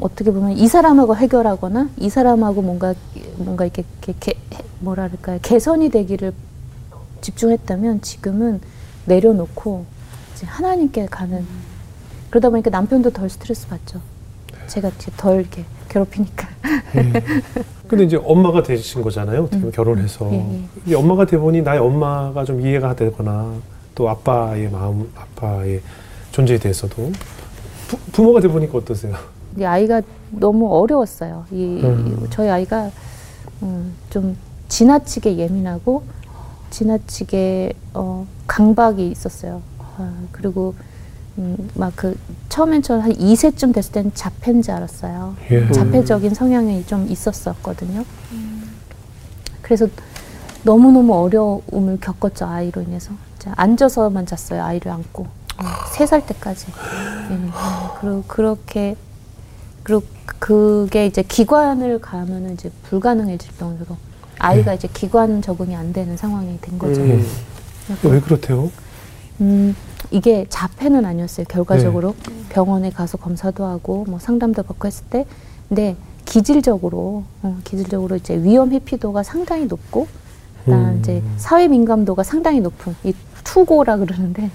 [0.00, 2.94] 어떻게 보면 이 사람하고 해결하거나 이 사람하고 뭔가
[3.36, 4.38] 뭔가 이렇게, 이렇게 개,
[4.80, 6.32] 뭐랄까요 개선이 되기를
[7.20, 8.60] 집중했다면 지금은
[9.06, 9.84] 내려놓고
[10.34, 11.46] 이제 하나님께 가는
[12.30, 14.00] 그러다 보니까 남편도 덜 스트레스 받죠.
[14.66, 16.48] 제가 이제 덜 이렇게 괴롭히니까.
[16.96, 17.22] 예.
[17.88, 19.42] 근데 이제 엄마가 되신 거잖아요.
[19.42, 19.72] 어떻게 보면 음.
[19.72, 20.28] 결혼해서.
[20.32, 20.62] 예, 예.
[20.86, 23.54] 이 엄마가 돼 보니 나의 엄마가 좀 이해가 되거나
[23.94, 25.80] 또 아빠의 마음, 아빠의
[26.32, 27.12] 존재에 대해서도
[27.88, 29.14] 부, 부모가 돼 보니까 어떠세요?
[29.58, 31.46] 이 아이가 너무 어려웠어요.
[31.50, 32.24] 이, 음.
[32.24, 32.90] 이 저희 아이가
[33.62, 34.36] 음, 좀
[34.68, 36.02] 지나치게 예민하고
[36.70, 39.62] 지나치게 어, 강박이 있었어요.
[39.78, 40.74] 아, 그리고
[41.38, 42.16] 음, 막그
[42.48, 45.36] 처음엔 저는 한 2세쯤 됐을 때는 자폐인지 알았어요.
[45.50, 45.70] 예.
[45.70, 48.04] 자폐적인 성향이 좀 있었었거든요.
[49.62, 49.86] 그래서
[50.62, 53.12] 너무너무 어려움을 겪었죠, 아이로 인해서.
[53.36, 55.26] 이제 앉아서만 잤어요, 아이를 안고.
[55.92, 56.66] 세 살 때까지.
[57.30, 57.38] 예.
[58.00, 58.96] 그리고 그렇게,
[59.82, 60.02] 그리고
[60.38, 63.96] 그게 이제 기관을 가면은 이제 불가능해질 정도로
[64.38, 67.00] 아이가 이제 기관 적응이 안 되는 상황이 된 거죠.
[67.00, 67.26] 음.
[68.02, 68.70] 왜 그렇대요?
[69.40, 69.74] 음,
[70.10, 71.46] 이게 자폐는 아니었어요.
[71.48, 72.14] 결과적으로
[72.48, 75.26] 병원에 가서 검사도 하고 뭐 상담도 받고 했을 때,
[75.68, 80.06] 근데 기질적으로 어, 기질적으로 이제 위험 회피도가 상당히 높고
[80.64, 80.98] 그다음 음.
[81.00, 83.14] 이제 사회 민감도가 상당히 높은 이
[83.44, 84.50] 투고라 그러는데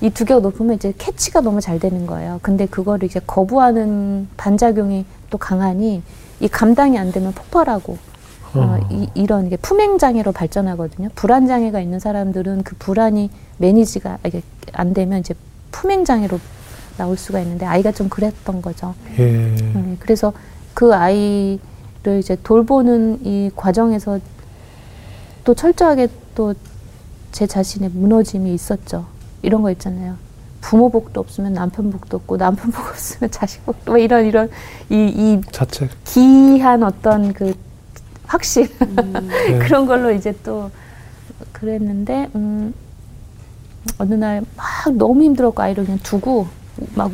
[0.00, 2.40] 이 두 개가 높으면 이제 캐치가 너무 잘 되는 거예요.
[2.42, 6.02] 근데 그거를 이제 거부하는 반작용이 또 강하니
[6.40, 7.96] 이 감당이 안 되면 폭발하고
[8.54, 8.88] 어, 어.
[8.90, 11.08] 이, 이런 게 품행 장애로 발전하거든요.
[11.14, 15.34] 불안 장애가 있는 사람들은 그 불안이 매니지가 이게 안 되면 이제
[15.70, 16.38] 품행 장애로
[16.98, 18.94] 나올 수가 있는데 아이가 좀 그랬던 거죠.
[19.18, 19.54] 예.
[19.54, 20.32] 네, 그래서
[20.74, 21.58] 그 아이를
[22.18, 24.18] 이제 돌보는 이 과정에서
[25.44, 26.54] 또 철저하게 또
[27.32, 29.06] 제 자신의 무너짐이 있었죠.
[29.40, 30.16] 이런 거 있잖아요.
[30.60, 34.48] 부모 복도 없으면 남편 복도 없고 남편 복 없으면 자식 복도 뭐 이런 이런
[34.90, 35.40] 이, 이.
[36.04, 37.54] 기한 어떤 그
[38.26, 38.68] 확신
[39.50, 39.58] 예.
[39.58, 40.70] 그런 걸로 이제 또
[41.52, 42.72] 그랬는데 음,
[43.98, 46.46] 어느 날 막 너무 힘들었고 아이를 그냥 두고
[46.94, 47.10] 막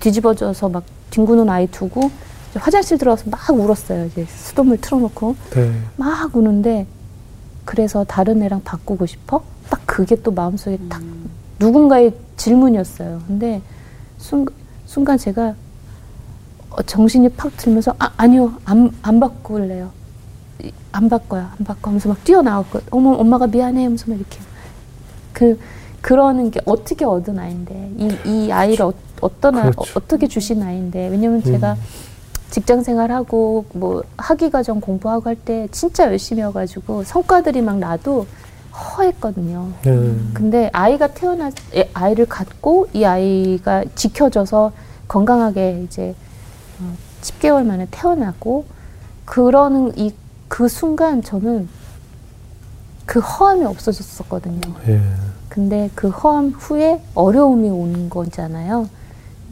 [0.00, 2.10] 뒤집어져서 막 뒹구는 아이 두고
[2.50, 4.06] 이제 화장실 들어가서 막 울었어요.
[4.06, 5.72] 이제 수돗물 틀어놓고 네.
[5.96, 6.86] 막 우는데
[7.64, 9.42] 그래서 다른 애랑 바꾸고 싶어?
[9.68, 11.02] 딱 그게 또 마음속에 딱
[11.58, 13.20] 누군가의 질문이었어요.
[13.26, 13.60] 근데
[14.18, 14.54] 순간,
[14.86, 15.54] 순간 제가
[16.70, 19.90] 어, 정신이 팍 들면서 아, 아니요 안, 안 바꿀래요.
[20.64, 21.42] 이- 안 바꿔요.
[21.58, 24.38] 안 바꿔 하면서 막 뛰어나왔고 어머 엄마가 미안해 하면서 막 이렇게
[25.32, 25.58] 그
[26.02, 29.80] 그러는 게 어떻게 얻은 아이인데 이, 이 아이를 어, 어떤 아, 그렇죠.
[29.80, 31.76] 어, 어떻게 주신 아이인데 왜냐면 제가
[32.50, 38.26] 직장 생활하고 뭐 학위 과정 공부하고 할 때 진짜 열심히 해가지고 성과들이 막 나도
[38.72, 39.68] 허했거든요.
[39.82, 40.14] 네.
[40.34, 44.72] 근데 아이가 태어나 애- 아이를 갖고 이 아이가 지켜져서
[45.06, 46.14] 건강하게 이제
[46.80, 48.64] 어, 10개월 만에 태어나고
[49.24, 50.12] 그러는 이
[50.50, 51.68] 그 순간 저는
[53.06, 54.60] 그 허함이 없어졌었거든요.
[54.88, 55.00] 예.
[55.48, 58.88] 근데 그 허함 후에 어려움이 오는 거잖아요.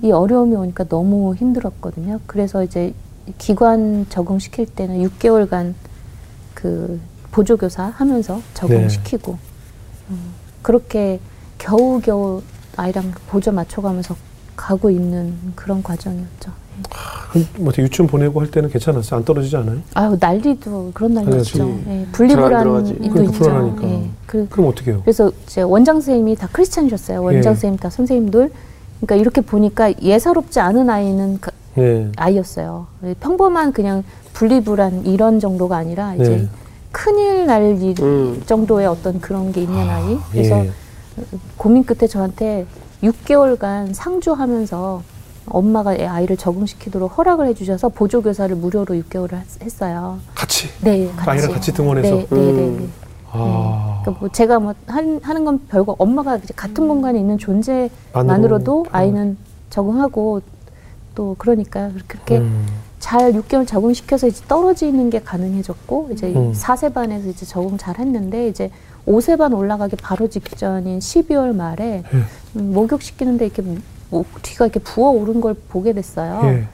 [0.03, 2.19] 이 어려움이 오니까 너무 힘들었거든요.
[2.27, 2.95] 그래서 이제
[3.39, 5.75] 기관 적응시킬 때는 6개월간
[6.55, 9.39] 그 보조교사 하면서 적응시키고
[10.11, 11.21] 음, 그렇게
[11.59, 12.43] 겨우겨우
[12.77, 14.17] 아이랑 보조 맞춰가면서
[14.57, 16.53] 가고 있는 그런 과정이었죠.
[17.31, 19.19] 그럼 뭐 어떻게 유치원 보내고 할 때는 괜찮았어요?
[19.19, 19.79] 안 떨어지지 않아요?
[19.95, 21.59] 아유 난리도 그런 난리였죠.
[21.59, 21.85] 당연하지.
[21.91, 22.95] 예, 분리불안도 들어가지.
[22.95, 23.33] 그러니까 있죠.
[23.33, 23.89] 불안하니까.
[23.89, 25.01] 예, 그, 그럼 어떻게 해요?
[25.05, 27.23] 그래서 제 원장 선생님이 다 크리스찬이셨어요.
[27.23, 27.43] 원장 예.
[27.43, 28.51] 선생님 다 선생님들.
[29.01, 32.11] 그러니까 이렇게 보니까 예사롭지 않은 아이는 그 예.
[32.17, 32.87] 아이였어요.
[33.21, 36.49] 평범한 그냥 분리불안 이런 정도가 아니라 이제 네.
[36.91, 38.43] 큰일 날 일 음.
[38.47, 40.19] 정도의 어떤 그런 게 있는 아, 아이.
[40.33, 40.71] 그래서 예.
[41.57, 42.67] 고민 끝에 저한테
[43.03, 45.03] 6개월간 상주하면서
[45.51, 50.19] 엄마가 애 아이를 적응시키도록 허락을 해주셔서 보조교사를 무료로 6개월을 했- 했어요.
[50.35, 51.31] 같이 네, 같이.
[51.31, 52.15] 아이랑 같이 등원해서.
[52.17, 52.63] 네, 네, 네.
[52.69, 52.93] 음.
[53.31, 54.01] 아.
[54.03, 58.87] 그러니까 뭐 제가 뭐 한, 하는 건 별거 엄마가 같은 공간에 있는 존재만으로도 만으로.
[58.91, 59.37] 아이는
[59.71, 60.41] 적응하고
[61.15, 62.67] 또 그러니까 그렇게 음.
[62.99, 66.53] 잘 6개월 적응시켜서 이제 떨어지는 게 가능해졌고 이제 음.
[66.53, 68.71] 4세 반에서 이제 적응 잘 했는데 이제
[69.07, 72.19] 5세 반 올라가기 바로 직전인 12월 말에 예.
[72.57, 73.79] 음, 목욕시키는데 이렇게 목
[74.43, 76.41] 뒤가 이렇게 부어오른 걸 보게 됐어요.
[76.45, 76.67] 예.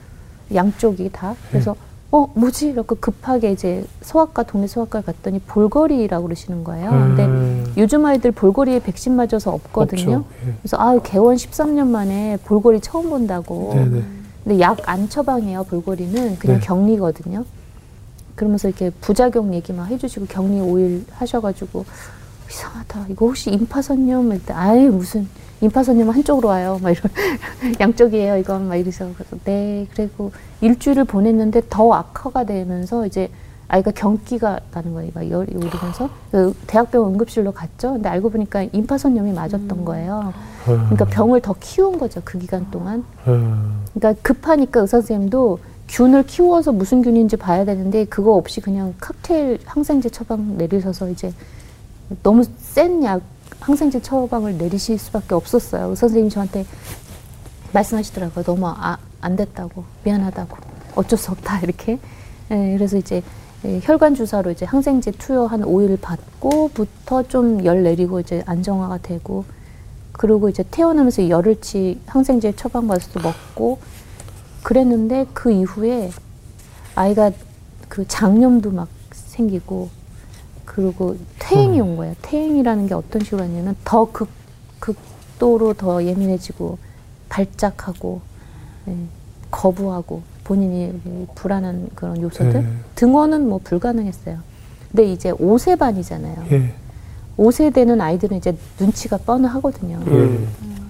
[0.55, 1.35] 양쪽이 다.
[1.49, 1.75] 그래서
[2.11, 2.67] 어 뭐지?
[2.69, 6.89] 이렇게 급하게 이제 소아과 동네 소아과를 갔더니 볼거리라고 그러시는 거예요.
[6.91, 7.73] 근데 음.
[7.77, 10.23] 요즘 아이들 볼거리에 백신 맞아서 없거든요.
[10.47, 10.53] 예.
[10.61, 13.73] 그래서 아 개원 13년 만에 볼거리 처음 본다고.
[13.73, 14.03] 네네.
[14.43, 15.63] 근데 약 안 처방해요.
[15.65, 16.65] 볼거리는 그냥 네.
[16.65, 17.43] 격리거든요.
[18.35, 21.85] 그러면서 이렇게 부작용 얘기만 해주시고 격리 5일 하셔가지고
[22.49, 23.05] 이상하다.
[23.09, 24.31] 이거 혹시 임파선염?
[24.31, 25.27] 일때 아예 무슨
[25.61, 26.79] 임파선염 한쪽으로 와요.
[26.81, 27.03] 막 이런
[27.79, 28.37] 양쪽이에요.
[28.37, 33.29] 이건 막 이래서 그래서 네 그리고 일주일을 보냈는데 더 악화가 되면서 이제
[33.67, 35.11] 아이가 경기가 나는 거예요.
[35.15, 37.93] 막 열이 오르면서 그 대학병원 응급실로 갔죠.
[37.93, 40.33] 근데 알고 보니까 임파선염이 맞았던 거예요.
[40.65, 42.21] 그러니까 병을 더 키운 거죠.
[42.23, 43.03] 그 기간 동안.
[43.27, 43.81] 음.
[43.95, 50.09] 그러니까 급하니까 의사 선생님도 균을 키워서 무슨 균인지 봐야 되는데 그거 없이 그냥 칵테일 항생제
[50.09, 51.31] 처방 내리셔서 이제
[52.21, 53.21] 너무 센 약
[53.59, 55.89] 항생제 처방을 내리실 수밖에 없었어요.
[55.89, 56.65] 의사 선생님이 저한테
[57.73, 58.43] 말씀하시더라고요.
[58.43, 60.57] 너무 아, 안 됐다고 미안하다고
[60.95, 61.99] 어쩔 수 없다 이렇게.
[62.51, 63.23] 예, 그래서 이제
[63.65, 69.45] 예, 혈관 주사로 이제 항생제 투여 한 5일 받고부터 좀 열 내리고 이제 안정화가 되고
[70.11, 73.79] 그리고 이제 태어나면서 열흘치 항생제 처방받아서 또 먹고
[74.63, 76.11] 그랬는데 그 이후에
[76.95, 77.31] 아이가
[77.89, 79.89] 그 장염도 막 생기고
[80.65, 82.15] 그리고 퇴행이 온 거예요.
[82.21, 84.29] 퇴행이라는 게 어떤 식으로 하냐면 더 극,
[84.79, 86.77] 극도로 더 예민해지고
[87.29, 88.21] 발작하고
[88.87, 88.95] 예,
[89.51, 92.67] 거부하고 본인이 뭐 불안한 그런 요소들 네.
[92.95, 94.39] 등원은 뭐 불가능했어요.
[94.91, 96.45] 근데 이제 5세 반이잖아요.
[96.51, 96.73] 예.
[97.37, 99.97] 5세 되는 아이들은 이제 눈치가 뻔하거든요.
[100.07, 100.47] 음.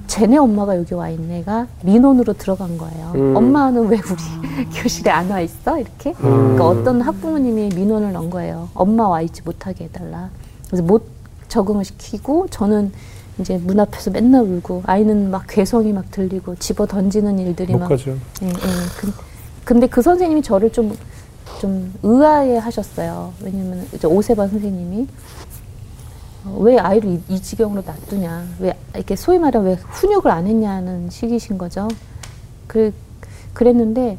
[0.07, 3.11] 쟤네 엄마가 여기 와 있네가 민원으로 들어간 거예요.
[3.15, 3.35] 음.
[3.35, 5.77] 엄마는 왜 우리 교실에 안 와 있어?
[5.79, 6.11] 이렇게.
[6.19, 6.55] 음.
[6.55, 8.69] 그러니까 어떤 학부모님이 민원을 넣은 거예요.
[8.73, 10.29] 엄마 와 있지 못하게 해달라.
[10.67, 11.05] 그래서 못
[11.47, 12.91] 적응을 시키고 저는
[13.39, 18.11] 이제 문 앞에서 맨날 울고 아이는 막 괴성이 막 들리고 집어 던지는 일들이 못막 가죠.
[18.43, 18.51] 예, 예.
[18.97, 19.11] 그,
[19.65, 20.95] 근데 그 선생님이 저를 좀,
[21.59, 23.33] 좀 의아해 하셨어요.
[23.41, 25.07] 왜냐면 이제 오세반 선생님이 어,
[26.57, 28.47] 왜 아이를 이, 이 지경으로 놔두냐.
[28.59, 31.87] 왜, 이렇게 소위 말하면 왜 훈육을 안 했냐는 식이신 거죠.
[32.67, 32.93] 그,
[33.53, 34.17] 그랬는데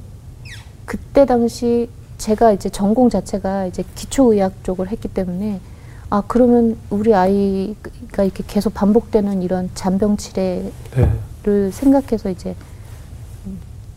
[0.84, 5.60] 그때 당시 제가 이제 전공 자체가 이제 기초의학 쪽을 했기 때문에
[6.08, 11.12] 아, 그러면 우리 아이가 이렇게 계속 반복되는 이런 잔병 치레 네.
[11.46, 12.56] 를 생각해서 이제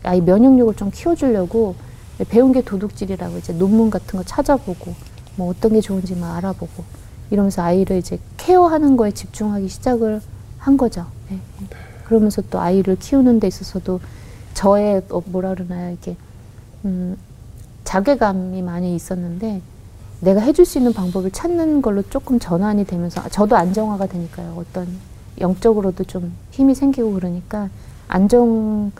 [0.04, 1.74] 아이 면역력을 좀 키워주려고
[2.28, 4.94] 배운 게 도둑질이라고 이제 논문 같은 거 찾아보고
[5.34, 6.84] 뭐 어떤 게 좋은지 막 알아보고
[7.30, 10.20] 이러면서 아이를 이제 케어하는 거에 집중하기 시작을
[10.58, 11.06] 한 거죠.
[11.28, 11.38] 네.
[12.04, 14.00] 그러면서 또 아이를 키우는 데 있어서도
[14.54, 16.16] 저의 어, 뭐라 그러나요 이게
[16.84, 17.16] 음,
[17.84, 19.62] 자괴감이 많이 있었는데
[20.20, 24.54] 내가 해줄 수 있는 방법을 찾는 걸로 조금 전환이 되면서 저도 안정화가 되니까요.
[24.56, 24.86] 어떤
[25.40, 27.70] 영적으로도 좀 힘이 생기고 그러니까
[28.08, 28.90] 안정화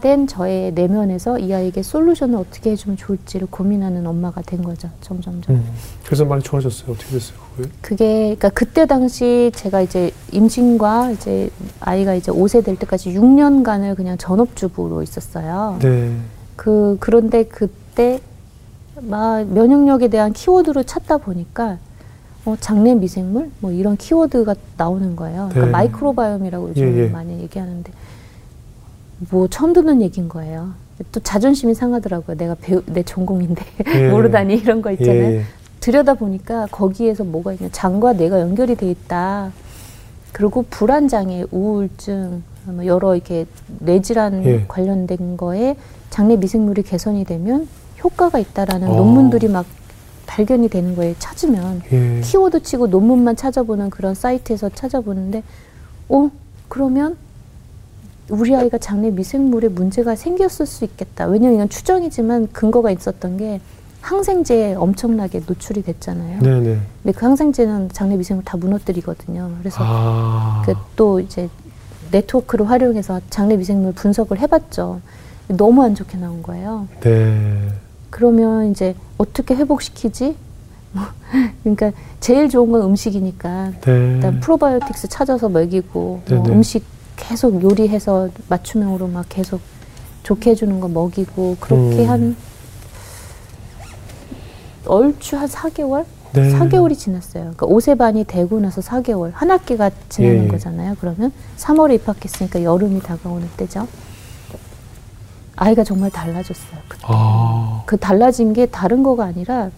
[0.00, 4.88] 된 저의 내면에서 이 아이에게 솔루션을 어떻게 해주면 좋을지를 고민하는 엄마가 된 거죠.
[5.00, 5.56] 점점점.
[5.56, 5.64] 음.
[6.04, 6.92] 그래서 많이 좋아졌어요.
[6.92, 7.68] 어떻게 됐어요, 그게?
[7.80, 14.16] 그게 그러니까 그때 당시 제가 이제 임신과 이제 아이가 이제 5세 될 때까지 6년간을 그냥
[14.18, 15.78] 전업주부로 있었어요.
[15.80, 16.14] 네.
[16.56, 18.20] 그 그런데 그때
[19.00, 21.78] 막 면역력에 대한 키워드를 찾다 보니까
[22.44, 25.48] 어, 장내 미생물 뭐 이런 키워드가 나오는 거예요.
[25.50, 25.70] 그러니까 네.
[25.72, 27.08] microbiome이라고 요즘 예, 예.
[27.08, 27.92] 많이 얘기하는데
[29.30, 30.72] 뭐 처음 듣는 얘기인 거예요.
[31.12, 32.36] 또 자존심이 상하더라고요.
[32.36, 33.62] 내가 배우, 내 전공인데
[33.94, 34.10] 예.
[34.10, 35.22] 모르다니 이런 거 있잖아요.
[35.22, 35.42] 예, 예.
[35.80, 39.52] 들여다 보니까 거기에서 뭐가 있냐 장과 뇌가 연결이 돼 있다.
[40.32, 43.46] 그리고 불안 장애, 우울증, 뭐 여러 이렇게
[43.78, 44.64] 뇌질환 예.
[44.68, 45.76] 관련된 거에
[46.10, 47.68] 장내 미생물이 개선이 되면
[48.02, 48.96] 효과가 있다라는 어.
[48.96, 49.66] 논문들이 막
[50.26, 51.14] 발견이 되는 거예요.
[51.18, 52.20] 찾으면 예.
[52.22, 55.42] 키워드 치고 논문만 찾아보는 그런 사이트에서 찾아보는데,
[56.08, 56.30] 어
[56.68, 57.16] 그러면
[58.30, 61.26] 우리 아이가 장내 미생물에 문제가 생겼을 수 있겠다.
[61.26, 63.60] 왜냐면 이건 추정이지만 근거가 있었던 게
[64.00, 66.40] 항생제에 엄청나게 노출이 됐잖아요.
[66.40, 66.78] 네네.
[67.02, 69.50] 근데 그 항생제는 장내 미생물 다 무너뜨리거든요.
[69.60, 70.62] 그래서 아.
[70.64, 71.48] 그 또 이제
[72.10, 75.00] 네트워크를 활용해서 장내 미생물 분석을 해봤죠.
[75.48, 76.86] 너무 안 좋게 나온 거예요.
[77.00, 77.68] 네.
[78.10, 80.36] 그러면 이제 어떻게 회복시키지?
[80.92, 81.04] 뭐,
[81.62, 84.14] 그러니까 제일 좋은 건 음식이니까 네.
[84.14, 86.44] 일단 프로바이오틱스 찾아서 먹이고 뭐.
[86.48, 86.84] 음식
[87.20, 89.60] 계속 요리해서 맞춤형으로 막 계속
[90.22, 92.08] 좋게 해주는 거 먹이고 그렇게 음.
[92.08, 92.36] 한
[94.86, 96.04] 얼추 한 4개월?
[96.32, 96.52] 네.
[96.52, 97.52] 4개월이 지났어요.
[97.56, 99.30] 그러니까 5세 반이 되고 나서 4개월.
[99.34, 100.48] 한 학기가 지나는 예.
[100.48, 100.96] 거잖아요.
[101.00, 103.86] 그러면 3월에 입학했으니까 여름이 다가오는 때죠.
[105.56, 106.80] 아이가 정말 달라졌어요.
[106.88, 107.02] 그때.
[107.06, 107.82] 아.
[107.86, 109.70] 그 달라진 게 다른 거가 아니라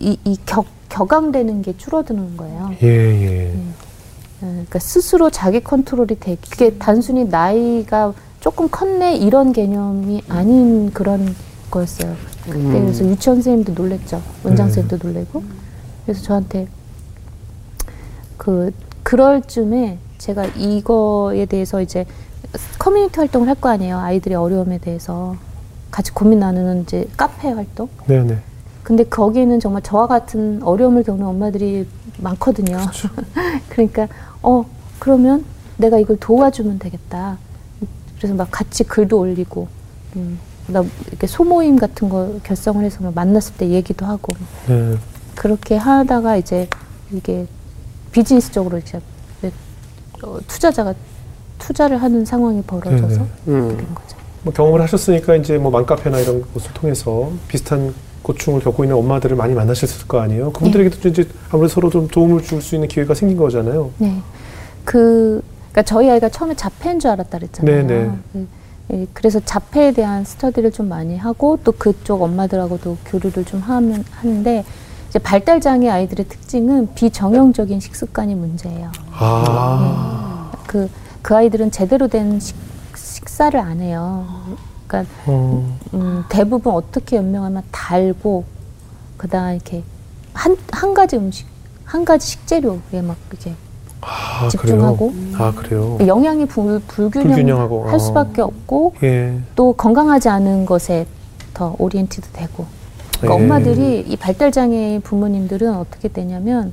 [0.00, 2.74] 이, 이 격, 격앙되는 게 줄어드는 거예요.
[2.82, 3.52] 예, 예.
[3.54, 3.74] 음.
[4.42, 6.36] 어, 그러니까 스스로 자기 컨트롤이 돼.
[6.50, 11.34] 그게 단순히 나이가 조금 컸네 이런 개념이 아닌 그런
[11.70, 12.14] 거였어요.
[12.44, 12.72] 그때 음.
[12.82, 14.20] 그래서 유치원 선생님도 놀랬죠.
[14.44, 14.72] 원장 네.
[14.72, 15.42] 선생님도 놀래고.
[16.04, 16.66] 그래서 저한테
[18.36, 22.04] 그 그럴 쯤에 제가 이거에 대해서 이제
[22.78, 23.98] 커뮤니티 활동을 할 거 아니에요.
[23.98, 25.36] 아이들의 어려움에 대해서
[25.90, 27.88] 같이 고민 나누는 이제 카페 활동.
[28.06, 28.38] 네네.
[28.82, 31.86] 근데 거기에는 정말 저와 같은 어려움을 겪는 엄마들이
[32.18, 32.78] 많거든요.
[33.68, 34.08] 그러니까
[34.42, 34.64] 어
[34.98, 35.44] 그러면
[35.76, 37.38] 내가 이걸 도와주면 되겠다.
[38.16, 39.66] 그래서 막 같이 글도 올리고,
[40.14, 44.32] 음, 나 이렇게 소모임 같은 거 결성을 해서 막 만났을 때 얘기도 하고
[44.68, 44.94] 네.
[45.34, 46.68] 그렇게 하다가 이제
[47.10, 47.46] 이게
[48.12, 49.00] 비즈니스적으로 이제
[50.22, 50.94] 어, 투자자가
[51.58, 53.28] 투자를 하는 상황이 벌어져서 네네.
[53.48, 53.76] 음.
[53.76, 54.16] 된 거죠.
[54.44, 59.54] 뭐 경험을 하셨으니까 이제 뭐 맘카페나 이런 곳을 통해서 비슷한 고충을 겪고 있는 엄마들을 많이
[59.54, 60.52] 만나셨을 거 아니에요.
[60.52, 63.90] 그분들에게도 이제 아무래도 서로 좀 도움을 줄 수 있는 기회가 생긴 거잖아요.
[63.98, 64.20] 네.
[64.84, 67.86] 그, 그니까 저희 아이가 처음에 자폐인 줄 알았다 그랬잖아요.
[67.86, 68.10] 네네.
[68.32, 68.48] 그,
[68.92, 74.64] 예, 그래서 자폐에 대한 스터디를 좀 많이 하고 또 그쪽 엄마들하고도 교류를 좀 하면, 하는데
[75.08, 78.90] 이제 발달장애 아이들의 특징은 비정형적인 식습관이 문제예요.
[79.12, 80.50] 아.
[80.66, 80.88] 그,
[81.22, 82.56] 그 아이들은 제대로 된 식,
[82.94, 84.26] 식사를 안 해요.
[84.92, 85.78] 그러니까 어.
[85.94, 88.44] 음, 대부분 어떻게 연명하면 달고
[89.16, 89.82] 그다음 이렇게
[90.34, 91.46] 한, 한 가지 음식,
[91.84, 93.54] 한 가지 식재료에 막 이렇게
[94.02, 95.36] 아, 집중하고 그래요?
[95.38, 95.98] 아, 그래요?
[96.06, 97.98] 영양이 불, 불균형 할 어.
[97.98, 99.38] 수밖에 없고 예.
[99.54, 101.06] 또 건강하지 않은 것에
[101.54, 102.66] 더 oriented 되고
[103.20, 103.44] 그러니까 예.
[103.44, 106.72] 엄마들이 이 발달 장애 부모님들은 어떻게 되냐면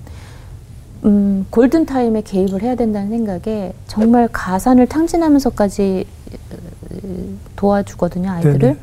[1.06, 6.79] 음, 골든 타임에 개입을 해야 된다는 생각에 정말 가산을 탕진하면서까지 어,
[7.56, 8.60] 도와주거든요 아이들을.
[8.60, 8.78] 네네.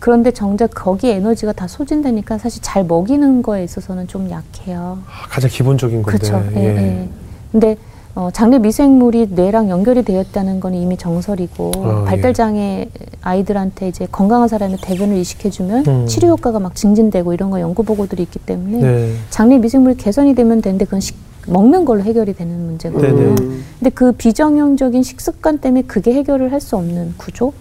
[0.00, 4.98] 그런데 정작 거기 에너지가 다 소진되니까 사실 잘 먹이는 거에 있어서는 좀 약해요.
[5.06, 6.18] 아, 가장 기본적인 건데.
[6.18, 6.44] 그렇죠.
[6.54, 6.76] 예, 예.
[6.76, 7.08] 예.
[7.50, 7.76] 근데
[8.14, 12.32] 어, 장내 미생물이 뇌랑 연결이 되었다는 건 이미 정설이고 아, 발달 예.
[12.32, 12.88] 장애
[13.22, 16.06] 아이들한테 이제 건강한 사람의 대변을 이식해주면 음.
[16.06, 19.12] 치료 효과가 막 증진되고 이런 거 연구 보고들이 있기 때문에 네.
[19.30, 21.16] 장내 미생물이 개선이 되면 되는데 그건 식,
[21.48, 23.14] 먹는 걸로 해결이 되는 문제거든요.
[23.16, 23.30] 네네.
[23.40, 23.64] 음.
[23.78, 27.52] 근데 그 비정형적인 식습관 때문에 그게 해결을 할 수 없는 구조.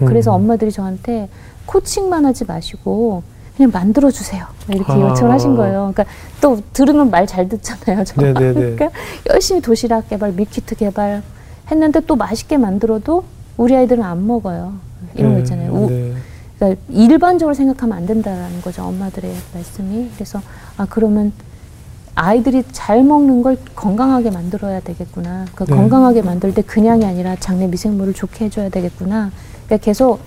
[0.00, 0.42] 그래서 음.
[0.42, 1.28] 엄마들이 저한테
[1.66, 3.22] 코칭만 하지 마시고
[3.56, 4.44] 그냥 만들어 주세요.
[4.68, 5.00] 이렇게 아.
[5.00, 5.92] 요청을 하신 거예요.
[5.92, 6.04] 그러니까
[6.40, 8.04] 또 들으면 말 잘 듣잖아요.
[8.04, 8.20] 저.
[8.20, 8.52] 네네네.
[8.76, 8.90] 그러니까
[9.30, 11.22] 열심히 도시락 개발, 밀키트 개발
[11.70, 13.24] 했는데 또 맛있게 만들어도
[13.56, 14.74] 우리 아이들은 안 먹어요.
[15.16, 15.72] 이런 거 네, 있잖아요.
[15.72, 16.12] 우- 네.
[16.58, 18.84] 그러니까 일반적으로 생각하면 안 된다라는 거죠.
[18.84, 20.10] 엄마들의 말씀이.
[20.14, 20.40] 그래서
[20.76, 21.32] 아 그러면
[22.22, 25.44] 아이들이 잘 먹는 걸 건강하게 만들어야 되겠구나.
[25.54, 25.74] 그 네.
[25.76, 29.30] 건강하게 만들 때 그냥이 아니라 장내 미생물을 좋게 해줘야 되겠구나.
[29.66, 30.18] 그러니까 계속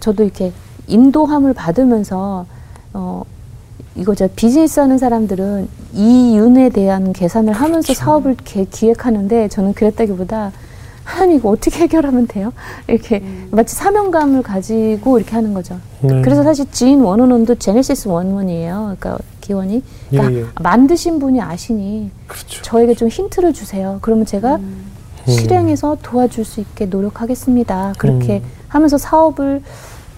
[0.00, 0.52] 저도 이렇게
[0.88, 2.44] 인도함을 받으면서
[2.92, 3.22] 어
[3.94, 7.94] 이거 저 비즈니스 하는 사람들은 이윤에 대한 계산을 하면서 그렇죠.
[8.04, 10.50] 사업을 개- 기획하는데 저는 그랬다기보다
[11.04, 12.52] 하나님 이거 어떻게 해결하면 돼요?
[12.88, 13.22] 이렇게
[13.52, 15.78] 마치 사명감을 가지고 이렇게 하는 거죠.
[16.00, 16.20] 네.
[16.22, 18.96] 그래서 사실 지인 원원원도 제네시스 원원이에요.
[18.98, 20.46] 그러니까 기원이 그러니까 예, 예.
[20.60, 22.62] 만드신 분이 아시니 그렇죠.
[22.62, 23.98] 저에게 좀 힌트를 주세요.
[24.02, 24.60] 그러면 제가
[25.26, 27.94] 실행해서 도와줄 수 있게 노력하겠습니다.
[27.98, 28.50] 그렇게 음.
[28.68, 29.62] 하면서 사업을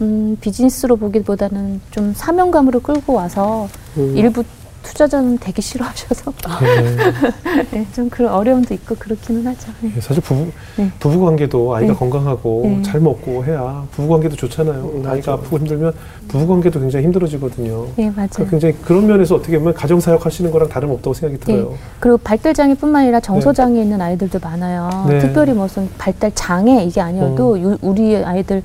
[0.03, 4.17] 음, 비즈니스로 보기보다는 좀 사명감으로 끌고 와서 음.
[4.17, 4.45] 일부
[4.83, 6.97] 투자자는 되게 싫어하셔서 네.
[7.71, 9.71] 네, 좀 그런 어려움도 있고 그렇기는 하죠.
[9.81, 9.93] 네.
[9.97, 10.91] 예, 사실 부부 네.
[10.99, 11.99] 부부 관계도 아이가 네.
[11.99, 12.83] 건강하고 네.
[12.83, 14.91] 잘 먹고 해야 부부 관계도 좋잖아요.
[14.95, 15.35] 음, 아이가.
[15.35, 15.93] 아프고 힘들면
[16.29, 17.87] 부부 관계도 굉장히 힘들어지거든요.
[17.97, 18.29] 네, 맞아요.
[18.33, 21.47] 그러니까 굉장히 그런 면에서 어떻게 보면 가정 사역 하시는 거랑 다름 없다고 생각이 네.
[21.53, 21.75] 들어요.
[22.01, 25.07] 그리고 발달 장애뿐만 아니라 정서 장애 있는 아이들도 많아요.
[25.09, 25.19] 네.
[25.21, 27.63] 특별히 무슨 발달 장애 이게 아니어도 음.
[27.63, 28.63] 유- 우리 아이들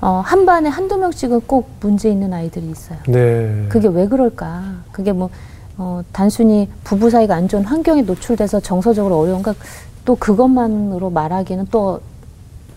[0.00, 2.98] 어, 한 반에 한두 명씩은 꼭 문제 있는 아이들이 있어요.
[3.06, 3.66] 네.
[3.68, 4.62] 그게 왜 그럴까?
[4.92, 5.30] 그게 뭐
[5.76, 9.54] 어, 단순히 부부 사이가 안 좋은 환경에 노출돼서 정서적으로 어려운가?
[10.04, 12.00] 또 그것만으로 말하기는 또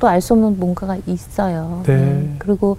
[0.03, 1.81] 또 알 수 없는 뭔가가 있어요.
[1.85, 2.35] 네.
[2.37, 2.75] 그리고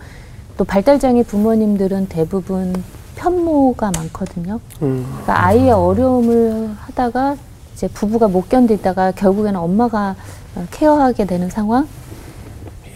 [0.59, 2.75] 또 발달장애 부모님들은 대부분
[3.17, 4.61] 편모가 많거든요.
[4.83, 5.07] 음.
[5.07, 7.37] 그러니까 아이의 어려움을 하다가
[7.73, 10.17] 이제 부부가 못 견디다가 결국에는 엄마가
[10.55, 11.89] 어, 케어하게 되는 상황.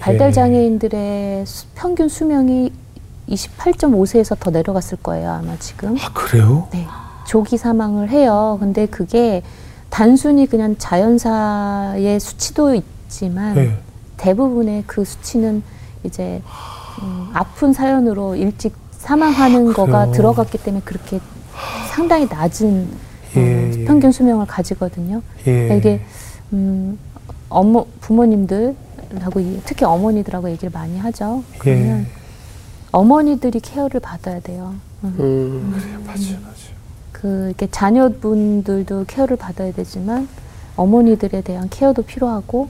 [0.00, 0.32] 발달 예.
[0.32, 2.72] 장애인들의 수- 평균 수명이
[3.28, 5.96] 28.5세에서 더 내려갔을 거예요, 아마 지금.
[6.00, 6.68] 아 그래요?
[6.72, 6.86] 네.
[7.26, 8.56] 조기 사망을 해요.
[8.60, 9.42] 근데 그게
[9.90, 13.76] 단순히 그냥 자연사의 수치도 있지만 네.
[14.16, 15.62] 대부분의 그 수치는
[16.04, 16.42] 이제
[17.02, 20.12] 음, 아픈 사연으로 일찍 사망하는 거가 그래요?
[20.12, 21.20] 들어갔기 때문에 그렇게
[21.94, 22.88] 상당히 낮은
[23.36, 23.84] 어, 예, 예.
[23.84, 25.20] 평균 수명을 가지거든요.
[25.46, 25.76] 예.
[25.76, 26.00] 이게
[26.52, 26.98] 음,
[27.50, 28.74] 어머 부모님들
[29.20, 31.42] 하고 이- 특히 어머니들하고 얘기를 많이 하죠.
[31.58, 32.06] 그러면 예.
[32.92, 34.74] 어머니들이 케어를 받아야 돼요.
[35.04, 35.14] 음.
[35.18, 36.04] 음.
[36.06, 36.78] 맞아요, 맞아요.
[37.12, 40.28] 그 이렇게 자녀분들도 케어를 받아야 되지만
[40.76, 42.68] 어머니들에 대한 케어도 필요하고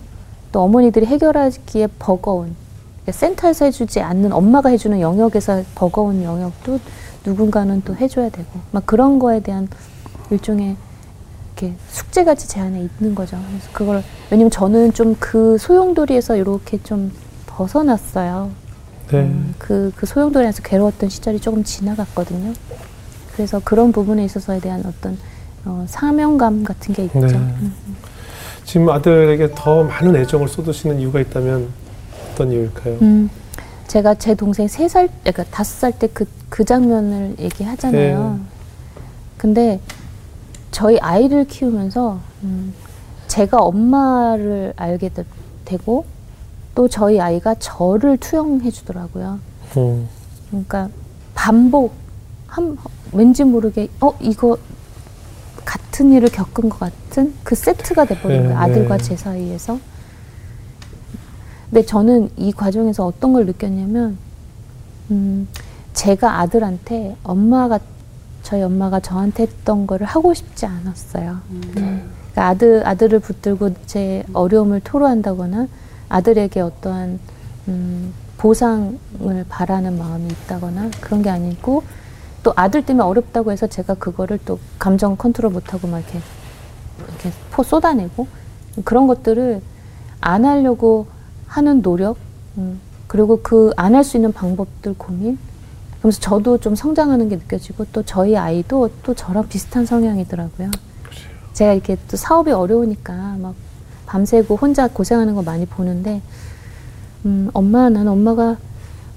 [0.52, 2.54] 또 어머니들이 해결하기에 버거운
[3.02, 6.80] 그러니까 센터에서 해주지 않는 엄마가 해주는 영역에서 버거운 영역도
[7.26, 9.68] 누군가는 또 해줘야 되고 막 그런 거에 대한
[10.30, 10.76] 일종의
[11.58, 13.36] 이렇게 숙제같이 제 안에 있는 거죠.
[13.48, 17.10] 그래서 그걸 왜냐면 저는 좀 그 소용돌이에서 이렇게 좀
[17.46, 18.50] 벗어났어요.
[19.10, 19.18] 네.
[19.20, 22.52] 음, 그, 그 소용돌이에서 괴로웠던 시절이 조금 지나갔거든요.
[23.32, 25.18] 그래서 그런 부분에 있어서에 대한 어떤
[25.64, 27.20] 어, 사명감 같은 게 있죠.
[27.20, 27.34] 네.
[27.34, 27.74] 음.
[28.64, 31.68] 지금 아들에게 더 많은 애정을 쏟으시는 이유가 있다면
[32.32, 32.98] 어떤 이유일까요?
[33.02, 33.30] 음,
[33.88, 38.38] 제가 제 동생 세 살, 그러니까 다섯 살 때 그, 그 장면을 얘기하잖아요.
[38.38, 38.44] 네.
[39.38, 39.80] 근데
[40.70, 42.74] 저희 아이를 키우면서 음,
[43.26, 45.24] 제가 엄마를 알게 되,
[45.64, 46.04] 되고
[46.74, 49.40] 또 저희 아이가 저를 투영해 주더라고요.
[49.76, 50.08] 음.
[50.48, 50.88] 그러니까
[51.34, 51.92] 반복
[52.46, 52.76] 한
[53.12, 54.56] 왠지 모르게 어 이거
[55.64, 59.04] 같은 일을 겪은 것 같은 그 세트가 돼버린 네, 거예요 아들과 네.
[59.04, 59.78] 제 사이에서
[61.68, 64.16] 근데 저는 이 과정에서 어떤 걸 느꼈냐면
[65.10, 65.46] 음
[65.92, 67.78] 제가 아들한테 엄마가
[68.48, 71.36] 저희 엄마가 저한테 했던 거를 하고 싶지 않았어요.
[71.74, 75.68] 그러니까 아들 아들을 붙들고 제 어려움을 토로한다거나
[76.08, 77.20] 아들에게 어떠한
[77.68, 78.96] 음, 보상을
[79.50, 81.82] 바라는 마음이 있다거나 그런 게 아니고
[82.42, 86.18] 또 아들 때문에 어렵다고 해서 제가 그거를 또 감정 컨트롤 못하고 막 이렇게
[87.06, 88.26] 이렇게 포 쏟아내고
[88.84, 89.60] 그런 것들을
[90.22, 91.06] 안 하려고
[91.46, 92.16] 하는 노력
[92.56, 95.36] 음, 그리고 그 안 할 수 있는 방법들 고민
[95.98, 100.70] 그러면서 저도 좀 성장하는 게 느껴지고 또 저희 아이도 또 저랑 비슷한 성향이더라고요.
[101.52, 103.54] 제가 이렇게 또 사업이 어려우니까 막
[104.06, 106.22] 밤새고 혼자 고생하는 거 많이 보는데
[107.26, 108.56] 음, 엄마 난 엄마가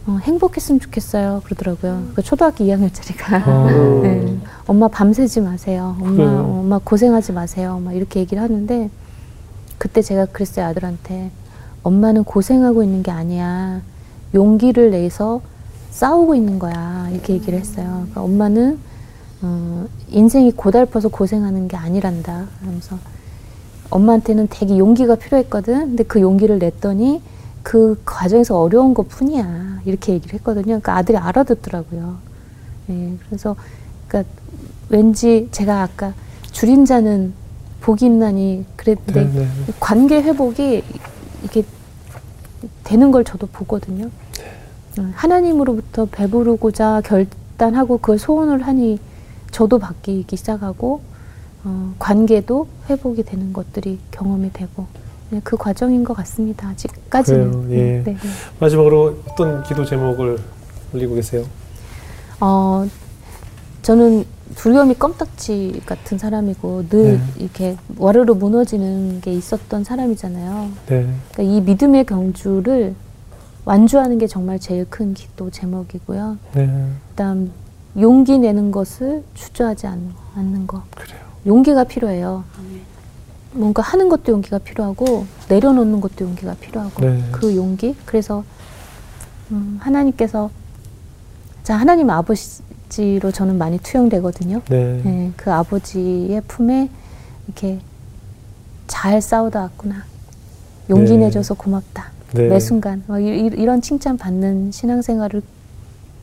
[0.07, 2.07] 어, 행복했으면 좋겠어요 그러더라고요.
[2.15, 3.69] 그 초등학교 2학년짜리가 어.
[4.01, 4.37] 네.
[4.65, 5.95] 엄마 밤새지 마세요.
[6.01, 6.29] 엄마 그래요.
[6.29, 7.79] 어, 엄마 고생하지 마세요.
[7.83, 8.89] 막 이렇게 얘기를 하는데
[9.77, 11.29] 그때 제가 그랬어요 아들한테
[11.83, 13.81] 엄마는 고생하고 있는 게 아니야.
[14.33, 15.41] 용기를 내서
[15.91, 17.07] 싸우고 있는 거야.
[17.11, 17.89] 이렇게 얘기를 했어요.
[18.01, 18.79] 그러니까 엄마는
[19.43, 22.47] 어, 인생이 고달퍼서 고생하는 게 아니란다.
[22.59, 22.97] 그러면서
[23.89, 25.79] 엄마한테는 되게 용기가 필요했거든.
[25.79, 27.21] 근데 그 용기를 냈더니
[27.63, 29.81] 그 과정에서 어려운 것 뿐이야.
[29.85, 30.65] 이렇게 얘기를 했거든요.
[30.65, 32.17] 그러니까 아들이 알아듣더라고요.
[32.89, 33.55] 예, 그래서
[34.07, 34.31] 그러니까
[34.89, 36.13] 왠지 제가 아까
[36.51, 37.33] 줄인 자는
[37.81, 39.47] 복이 있나니 그랬는데 네, 네.
[39.79, 40.83] 관계 회복이
[41.43, 41.63] 이게
[42.83, 44.09] 되는 걸 저도 보거든요.
[44.99, 48.99] 어, 하나님으로부터 배부르고자 결단하고 그걸 소원을 하니
[49.51, 51.01] 저도 바뀌기 시작하고
[51.63, 54.87] 어, 관계도 회복이 되는 것들이 경험이 되고
[55.29, 56.67] 네, 그 과정인 것 같습니다.
[56.69, 57.67] 아직까지는.
[57.67, 58.03] 그래요, 예.
[58.03, 58.17] 네, 네.
[58.59, 60.37] 마지막으로 어떤 기도 제목을
[60.93, 61.45] 올리고 계세요?
[62.41, 62.85] 어,
[63.81, 64.25] 저는
[64.55, 67.21] 두려움이 껌딱지 같은 사람이고 늘 네.
[67.37, 70.69] 이렇게 와르르 무너지는 게 있었던 사람이잖아요.
[70.87, 71.07] 네.
[71.31, 72.93] 그러니까 이 믿음의 경주를
[73.65, 76.37] 완주하는 게 정말 제일 큰 기도 제목이고요.
[76.53, 76.87] 네.
[77.09, 77.51] 그다음
[77.99, 80.83] 용기 내는 것을 주저하지 않는, 않는 거.
[80.95, 81.19] 그래요.
[81.45, 82.43] 용기가 필요해요.
[83.53, 87.23] 뭔가 하는 것도 용기가 필요하고 내려놓는 것도 용기가 필요하고 네.
[87.31, 87.95] 그 용기.
[88.05, 88.43] 그래서
[89.51, 90.49] 음, 하나님께서
[91.63, 94.61] 자 하나님 아버지로 저는 많이 투영되거든요.
[94.69, 95.01] 네.
[95.03, 96.89] 네, 그 아버지의 품에
[97.47, 97.79] 이렇게
[98.87, 100.05] 잘 싸우다 왔구나.
[100.89, 101.25] 용기 네.
[101.25, 102.11] 내줘서 고맙다.
[102.33, 102.47] 네.
[102.47, 105.41] 매 순간 막 이, 이- 이런 칭찬 받는 신앙생활을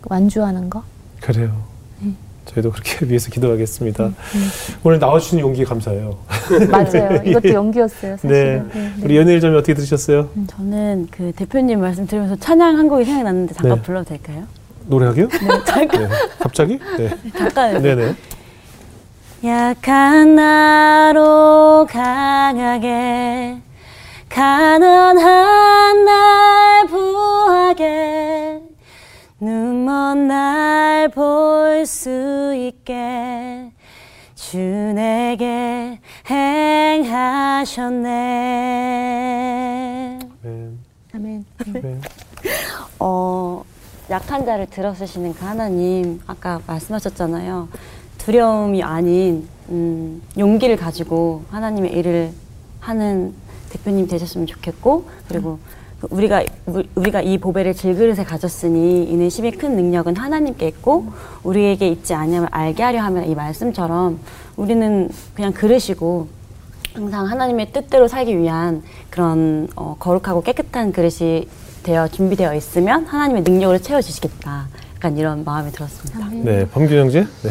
[0.05, 0.83] 완주하는 거.
[1.21, 1.53] 그래요.
[2.01, 2.13] 네.
[2.47, 4.05] 저희도 그렇게 위해서 기도하겠습니다.
[4.07, 4.15] 음,
[4.85, 6.17] 오늘 나와주신 용기 감사해요.
[6.71, 7.21] 맞아요.
[7.27, 8.13] 이것도 연기였어요.
[8.13, 8.17] 네.
[8.17, 8.69] 사실은.
[8.73, 8.93] 네, 네.
[9.05, 10.31] 우리 연예일 점이 어떻게 들으셨어요?
[10.37, 13.83] 음, 저는 그 대표님 말씀 들으면서 찬양 한 곡이 생각났는데 잠깐 네.
[13.83, 14.45] 불러도 될까요?
[14.87, 15.29] 노래하게요?
[15.29, 16.03] 네, 잠깐.
[16.03, 16.09] 네.
[16.39, 16.79] 갑자기?
[16.97, 17.11] 네.
[17.37, 17.83] 잠깐.
[17.83, 18.15] 네네.
[19.45, 23.59] 약한 나로 강하게
[24.29, 28.61] 가난한 날 부하게
[29.41, 33.71] 눈먼 날 볼 수 있게
[34.35, 35.99] 주 내게
[36.29, 38.09] 행하셨네.
[40.43, 40.69] 네.
[41.15, 41.45] 아멘.
[41.73, 42.01] 네.
[43.01, 43.63] 어,
[44.11, 47.69] 약한 자를 들어쓰시는 그 하나님, 아까 말씀하셨잖아요.
[48.19, 52.33] 두려움이 아닌, 음, 용기를 가지고 하나님의 일을
[52.81, 53.35] 하는
[53.71, 55.59] 대표님 되셨으면 좋겠고, 그리고
[56.11, 61.07] 우리가, 우- 우리가 이 보배를 질그릇에 가졌으니 이는 심히 큰 능력은 하나님께 있고,
[61.43, 64.19] 우리에게 있지 아니함을 알게 하려 하면 이 말씀처럼
[64.57, 66.29] 우리는 그냥 그릇이고,
[66.95, 71.47] 항상 하나님의 뜻대로 살기 위한 그런 어, 거룩하고 깨끗한 그릇이
[71.85, 74.67] 되어 준비되어 있으면 하나님의 능력으로 채워주시겠다.
[74.97, 76.25] 약간 이런 마음이 들었습니다.
[76.27, 76.45] 아멘.
[76.45, 76.67] 네.
[76.69, 77.21] 범균 형제?
[77.43, 77.51] 네.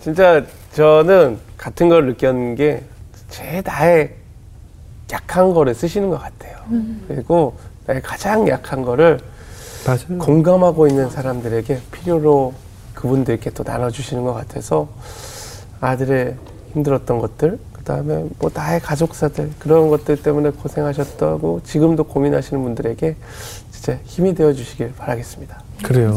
[0.00, 2.82] 진짜 저는 같은 걸 느꼈는 게
[3.28, 4.14] 제 나의
[5.12, 6.56] 약한 거를 쓰시는 것 같아요.
[7.06, 7.54] 그리고
[7.86, 9.20] 나의 가장 약한 거를
[9.86, 10.18] 맞아요.
[10.18, 12.54] 공감하고 있는 사람들에게 필요로
[12.94, 14.88] 그분들께 또 나눠주시는 것 같아서
[15.80, 16.36] 아들의
[16.72, 23.16] 힘들었던 것들, 그 다음에 뭐 나의 가족사들 그런 것들 때문에 고생하셨다고 지금도 고민하시는 분들에게
[23.72, 25.60] 진짜 힘이 되어 주시길 바라겠습니다.
[25.82, 26.16] 그래요.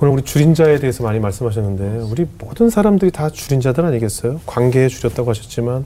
[0.00, 4.40] 오늘 우리 줄인자에 대해서 많이 말씀하셨는데 우리 모든 사람들이 다 줄인자들 아니겠어요?
[4.44, 5.84] 관계에 줄였다고 하셨지만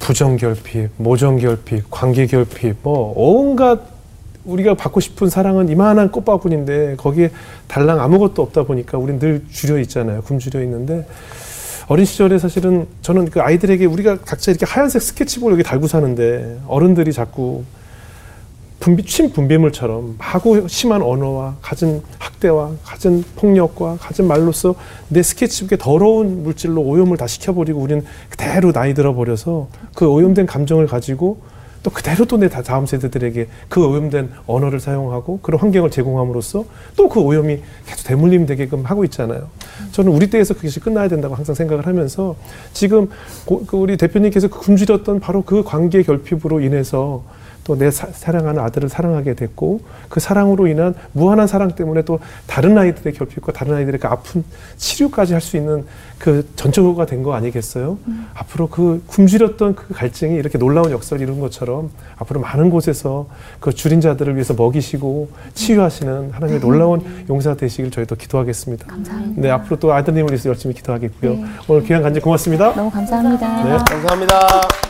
[0.00, 3.80] 부정결핍, 모정결핍, 관계결핍 뭐 온갖
[4.44, 7.30] 우리가 받고 싶은 사랑은 이만한 꽃바구니인데 거기에
[7.68, 10.22] 달랑 아무것도 없다 보니까 우린 늘 줄여 있잖아요.
[10.22, 11.06] 굶주려 있는데
[11.88, 17.12] 어린 시절에 사실은 저는 그 아이들에게 우리가 각자 이렇게 하얀색 스케치북을 여기 달고 사는데 어른들이
[17.12, 17.64] 자꾸
[18.80, 24.74] 분비, 침 분비물처럼 하고 심한 언어와 갖은 학대와 갖은 폭력과 갖은 말로써
[25.08, 31.38] 내 스케치북에 더러운 물질로 오염을 다 시켜버리고 우리는 그대로 나이 들어버려서 그 오염된 감정을 가지고
[31.82, 36.64] 또 그대로 또 내 다음 세대들에게 그 오염된 언어를 사용하고 그런 환경을 제공함으로써
[36.96, 39.48] 또 그 오염이 계속 대물림 되게끔 하고 있잖아요.
[39.92, 42.34] 저는 우리 때에서 그것이 끝나야 된다고 항상 생각을 하면서
[42.74, 43.08] 지금
[43.46, 47.22] 고- 그 우리 대표님께서 굶주렸던 바로 그 관계 결핍으로 인해서
[47.70, 53.52] 또또내 사랑하는 아들을 사랑하게 됐고 그 사랑으로 인한 무한한 사랑 때문에 또 다른 아이들의 결핍과
[53.52, 54.44] 다른 아이들의 그 아픈
[54.76, 55.86] 치료까지 할 수 있는
[56.18, 57.98] 그 전초가 된 거 아니겠어요?
[58.34, 63.26] 앞으로 그 굶주렸던 그 갈증이 이렇게 놀라운 역사를 이룬 것처럼 앞으로 많은 곳에서
[63.58, 68.86] 그 줄인 자들을 위해서 먹이시고 치유하시는 하나님의 놀라운 용사 되시길 저희도 기도하겠습니다.
[68.86, 69.40] 감사합니다.
[69.40, 71.32] 네, 앞으로 또 아드님을 위해서 열심히 기도하겠고요.
[71.34, 71.44] 네.
[71.68, 72.74] 오늘 귀한 간증 고맙습니다.
[72.74, 73.64] 너무 감사합니다.
[73.64, 73.78] 네.
[73.88, 74.89] 감사합니다.